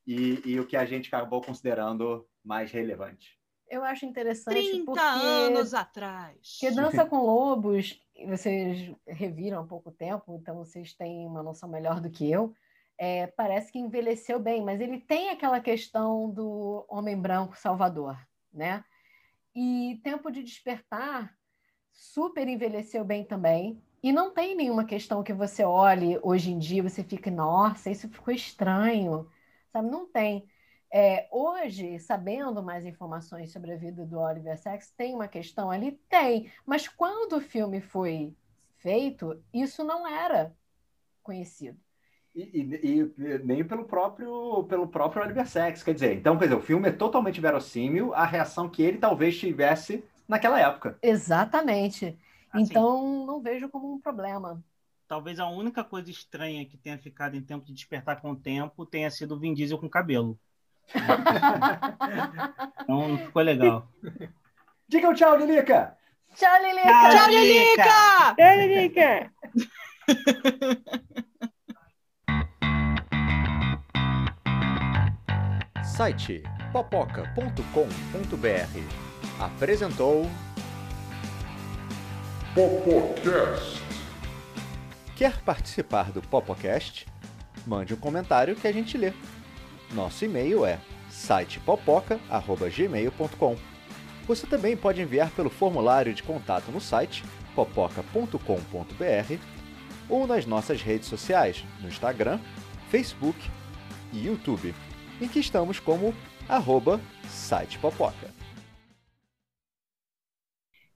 [0.08, 3.39] e, e o que a gente acabou considerando mais relevante.
[3.70, 5.00] Eu acho interessante 30 porque...
[5.00, 6.58] anos atrás.
[6.60, 12.02] Porque Dança com Lobos, vocês reviram há pouco tempo, então vocês têm uma noção melhor
[12.02, 12.54] do que eu.
[12.98, 18.18] É, parece que envelheceu bem, mas ele tem aquela questão do homem branco salvador,
[18.52, 18.84] né?
[19.56, 21.34] E Tempo de Despertar
[21.94, 23.82] super envelheceu bem também.
[24.02, 28.10] E não tem nenhuma questão que você olhe hoje em dia, você fique, nossa, isso
[28.10, 29.30] ficou estranho,
[29.72, 29.90] sabe?
[29.90, 30.49] Não tem.
[30.92, 35.92] É, hoje, sabendo mais informações sobre a vida do Oliver Sacks, tem uma questão ali?
[36.10, 36.52] Tem.
[36.66, 38.36] Mas quando o filme foi
[38.78, 40.56] feito, isso não era
[41.24, 41.80] conhecido.
[42.36, 45.84] E, e- e nem pelo próprio, pelo próprio Oliver Sacks.
[45.84, 49.38] Quer dizer, então, quer dizer, o filme é totalmente verossímil a reação que ele talvez
[49.38, 51.00] tivesse naquela época.
[51.02, 52.18] Exatamente.
[52.52, 54.64] Assim, Então, não vejo como um problema.
[55.10, 58.86] Talvez a única coisa estranha que tenha ficado em tempo de despertar com o tempo
[58.86, 60.40] tenha sido o Vin Diesel com cabelo.
[62.84, 63.88] Então não ficou legal.
[64.88, 65.96] Diga o tchau, Lilica!
[66.36, 66.90] Tchau, Lilica!
[66.90, 68.36] Tchau, Tchau, Lilica!
[68.36, 68.36] Lilica!
[68.36, 69.32] Tchau, Lilica!
[75.84, 77.64] Site popoca.com.br
[79.40, 80.26] apresentou
[82.56, 83.84] Popocast.
[85.16, 87.06] Quer participar do Popocast?
[87.68, 89.14] Mande um comentário que a gente lê.
[89.94, 93.56] Nosso e-mail é sitepopoca@gmail.com.
[94.26, 97.24] Você também pode enviar pelo formulário de contato no site
[97.56, 98.38] popoca.com.br
[100.08, 102.40] ou nas nossas redes sociais, no Instagram,
[102.90, 103.40] Facebook
[104.14, 104.76] e YouTube,
[105.20, 106.14] em que estamos como
[106.48, 108.32] arroba sitepopoca.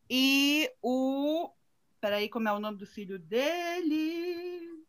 [0.10, 1.50] E o.
[2.00, 4.86] Peraí, como é o nome do filho dele?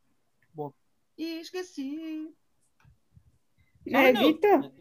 [0.52, 0.70] Bom.
[1.16, 2.34] Ih, esqueci.
[3.86, 4.40] É minuto.
[4.40, 4.72] Vitor?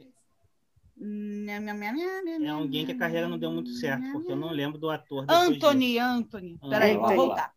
[2.42, 5.26] É alguém que a carreira não deu muito certo, porque eu não lembro do ator.
[5.26, 5.66] depois disso.
[5.66, 6.58] Anthony, Anthony.
[6.70, 7.18] Peraí, vou Anthony.
[7.18, 7.54] voltar.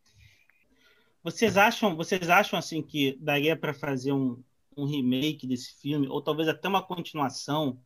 [1.22, 4.42] Vocês acham, vocês acham assim que daria para fazer um,
[4.76, 7.78] um remake desse filme, ou talvez até uma continuação,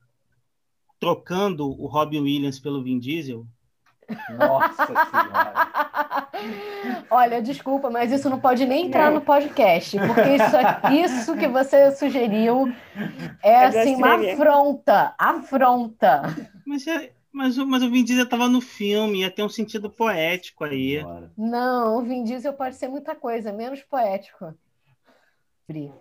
[0.98, 3.46] trocando o Robin Williams pelo Vin Diesel?
[4.38, 6.30] Nossa Senhora!
[7.10, 10.56] Olha, desculpa, mas isso não pode nem entrar no podcast, porque isso,
[11.20, 12.72] isso que você sugeriu
[13.42, 16.22] é É assim uma afronta, afronta.
[16.66, 19.90] Mas, é- mas, o- mas o Vin Diesel estava no filme, ia ter um sentido
[19.90, 20.98] poético aí.
[21.00, 21.30] Senhora.
[21.36, 24.54] Não, o Vin Diesel pode ser muita coisa, menos poético.
[25.66, 25.92] Pri.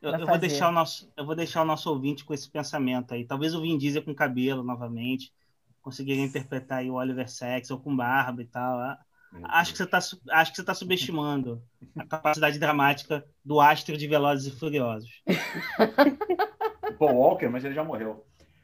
[0.00, 3.14] Eu, eu vou deixar o nosso, eu vou deixar o nosso ouvinte com esse pensamento
[3.14, 3.24] aí.
[3.24, 5.32] Talvez o Vin Diesel com cabelo novamente,
[5.86, 8.98] conseguiria interpretar aí o Oliver Sacks ou com barba e tal.
[9.44, 11.62] Acho que você está acho que você tá subestimando
[11.96, 15.22] a capacidade dramática do astro de Velozes e Furiosos.
[16.98, 18.26] Paul Walker, mas ele já morreu.